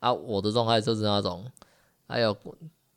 [0.00, 1.44] 啊，我的状态就是那种，
[2.08, 2.36] 还有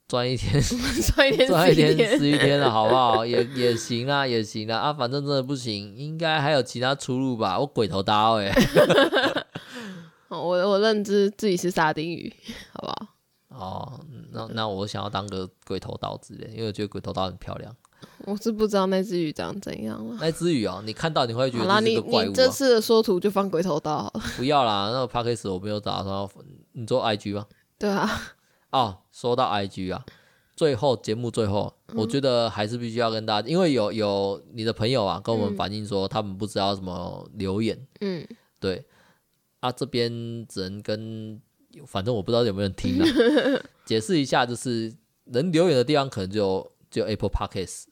[0.08, 0.60] 赚一天
[1.14, 3.24] 赚一天 赚一天吃一天了，好不好？
[3.24, 4.80] 也也行啊，也行啊。
[4.80, 7.60] 啊，反正真的不行，应该还有其他出路吧？
[7.60, 9.46] 我鬼头刀哎、欸。
[10.30, 12.34] 我我认知自己是沙丁鱼，
[12.74, 13.13] 好不好？
[13.64, 14.00] 哦，
[14.32, 17.76] 那那我想要当个鬼头刀之类，因为我觉得鬼头刀很漂亮。
[18.26, 20.18] 我是不知道那只鱼长怎样了。
[20.20, 22.24] 那只鱼哦，你看到你会觉得这是个怪物、啊。
[22.24, 24.22] 你你这次的说图就放鬼头刀好了。
[24.36, 26.30] 不要啦，那个 podcast 我没有打算要。
[26.74, 27.48] 你做 IG 吗？
[27.80, 28.10] 对啊。
[28.72, 30.04] 哦，说到 IG 啊，
[30.56, 37.88] 最后节目最后，嗯、我觉得还是必须要跟大家，因为有有你的朋友啊跟我们反映说，他们不知道怎么留言。
[38.02, 38.28] 嗯。
[38.60, 38.86] 对。
[39.62, 40.12] 啊，这边
[40.46, 41.42] 只能跟，
[41.86, 43.08] 反正我不知道有没有人听啊。
[43.86, 44.94] 解释一下，就是
[45.26, 47.86] 能留言的地方可能就只有 Apple Podcast。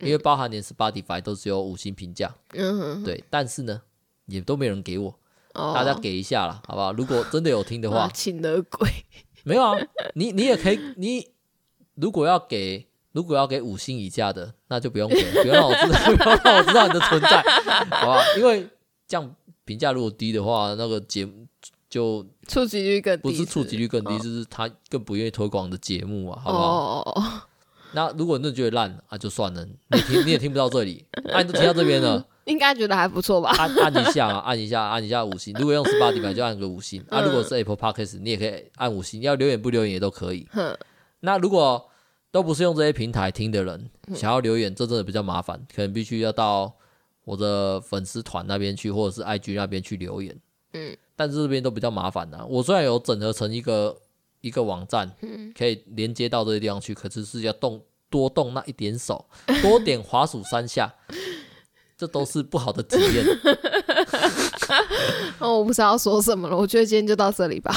[0.00, 2.34] 因为包含连 Spotify 都只有五星评价，
[3.04, 3.82] 对，但是呢，
[4.26, 5.16] 也都没人给我，
[5.54, 6.92] 哦、大家给一下啦，好不好？
[6.92, 8.90] 如果真的有听的话， 请了鬼，
[9.44, 9.78] 没有啊，
[10.14, 11.28] 你你也可以，你
[11.94, 17.40] 如果要给，如果要给五星以下的，那就不用给，不用让我知道，不用让我知道你的存在，
[17.90, 18.24] 好吧？
[18.36, 18.68] 因为
[19.06, 19.32] 这样
[19.64, 21.46] 评价如果低的话，那个节目
[21.92, 27.00] 就触及率更低，不是触及率更低，哦、就是他更不愿意推广的节目啊，好不好？
[27.02, 27.42] 哦
[27.94, 33.50] 那如果你真的觉得烂啊，就算了，你听 你也听不到这里，按、啊、都听到这边了， 应该觉得还不错吧？
[33.58, 35.52] 按按一下啊，按一下，按一下五星。
[35.58, 40.48] 如果用 Spotify 就按个五星、嗯、啊，如果是 Apple Podcast 你也可以按五星，要留言不留言也都可以。
[40.52, 40.74] 哼
[41.20, 41.86] 那如果
[42.30, 46.74] 都不是用这些平台听的人，想要留言，这真的比较麻烦，可能必须要到
[47.24, 50.34] 我的粉丝团那边去，或者是 IG 那边去留言。
[50.72, 52.44] 嗯，但是这边都比较麻烦的。
[52.46, 53.96] 我虽然有整合成一个。
[54.42, 59.24] 一个网站，嗯可以连接到这些地方去，可是是要动多动那一点手，
[59.62, 60.92] 多点滑鼠三下，
[61.96, 63.24] 这都是不好的体验。
[65.38, 67.72] 哦，我不知道说什么了，我觉得今天就到这里吧。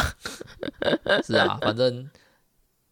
[1.24, 2.10] 是啊，反正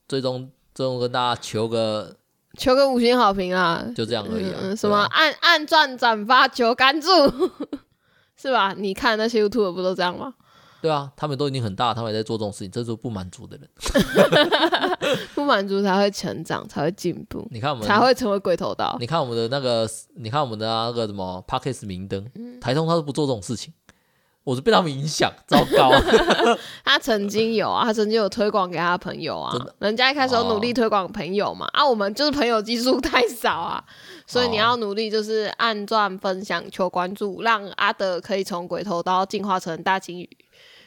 [0.07, 2.15] 最终最终跟大家求个
[2.59, 4.59] 求个五星好评啊，就这样而已啊。
[4.61, 7.09] 嗯、什么按按赞转发求关注，
[8.43, 8.73] 是吧？
[8.77, 10.33] 你看那些 YouTube 不都这样吗？
[10.81, 13.69] 对啊，他们都已经很大，他们也在做这种事情，这是不满足的人，
[15.33, 17.47] 不满足才会成长，才会进步。
[17.51, 18.97] 你看我们才会成为鬼头刀。
[18.99, 23.73] 你看我们的那个，你看我们的那个什么 Parkes 明灯，嗯、台通他都不做这种事情，
[24.43, 25.91] 我是被他们影响，糟糕。
[26.83, 33.83] 他曾经有啊，他曾经有推广给他的朋友啊，人家一开始有努力推广朋友嘛，哦、啊，我们就是朋友基数太少啊，
[34.27, 40.29] 所以你要努力就是按赞、分享、求关注，让阿德可以从鬼头刀进化成大鲸鱼。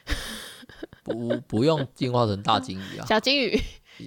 [1.02, 3.58] 不，不用进化成大鲸鱼啊，小鲸鱼，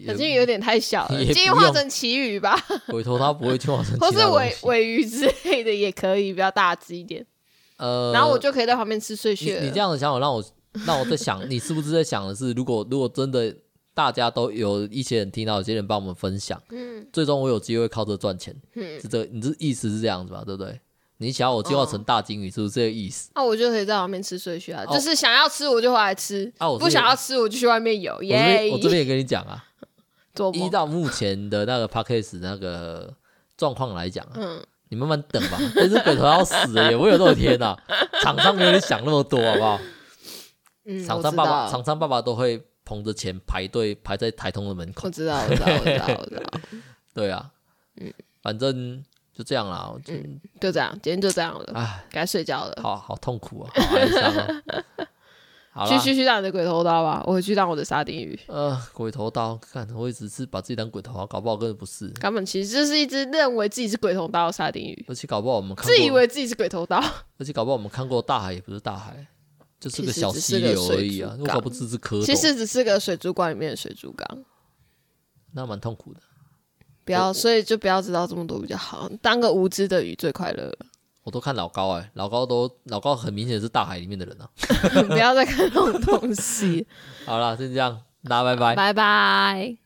[0.05, 2.55] 小鲸鱼有点太小了，进化成旗鱼吧。
[2.87, 7.25] 鬼头它不会进化成，或是尾尾鱼之类的也可以，比较大只一点。
[7.79, 9.59] 呃，然后我就可以在旁边吃碎屑。
[9.61, 10.43] 你这样的想法让我
[10.85, 13.55] 让我在想，你是不是在想的是，如果如果真的
[13.95, 20.43] 大家都有一些人听到，有些人帮我们分享，嗯，最终我有机会靠这赚钱，嗯，是这，你这意思是这样子吧？
[20.45, 20.79] 对不对？
[21.21, 23.29] 你想要我进化成大金鱼，是不是这个意思？
[23.35, 28.21] 那我就可以在旁边吃碎屑啊，就是想要吃我就回来吃，啊不想要吃我就去外面游。
[28.23, 28.69] 耶！
[28.71, 29.65] 我这边也跟你讲啊，
[30.53, 33.13] 依照目前的那个 p a c k a g e 那个
[33.57, 35.57] 状况来讲，嗯，你慢慢等吧。
[35.73, 37.75] 这只鬼头要死了，也我有这么天呐！
[38.21, 39.79] 厂商没有你想那么多，好不好？
[40.85, 45.03] 嗯，厂商爸爸，厂商爸爸都会捧着钱排队排在台通的门口。
[45.05, 46.43] 我知道，我知道，我知道，我知道。
[47.13, 47.49] 对啊，
[48.01, 49.03] 嗯，反正。
[49.31, 54.61] 就这样啦，嗯，就这样，今天就这样了，哎，该睡觉了，好好痛苦啊，好哀伤啊，
[55.87, 58.39] 去去去当你的鬼头刀吧，我回去当我的沙丁鱼。
[58.47, 66.97] 呃，鬼头刀，看我一直是把自己当鬼头刀，搞不好根本不是，根本其实就是一只认为自己是鬼头刀的沙丁鱼，而且搞不好我们看自以为自己是鬼头刀，
[67.37, 69.27] 而且搞不好我们看过大海也不是大海，
[69.79, 74.43] 就是个小溪流而已啊，我搞不知是蝌蚪，其实只是个水族馆里面的水族缸。
[75.53, 76.19] 那蛮痛苦的。
[77.05, 79.09] 不要，所以就不要知道这么多比较好。
[79.19, 80.71] 当个无知的鱼最快乐。
[81.29, 84.49] 我都看老高哎、欸，老高都老高很明显是大海里面的人啊。
[85.07, 86.87] 不要再看这种东西。
[87.23, 89.77] 好了，就这样，大家拜拜，拜拜。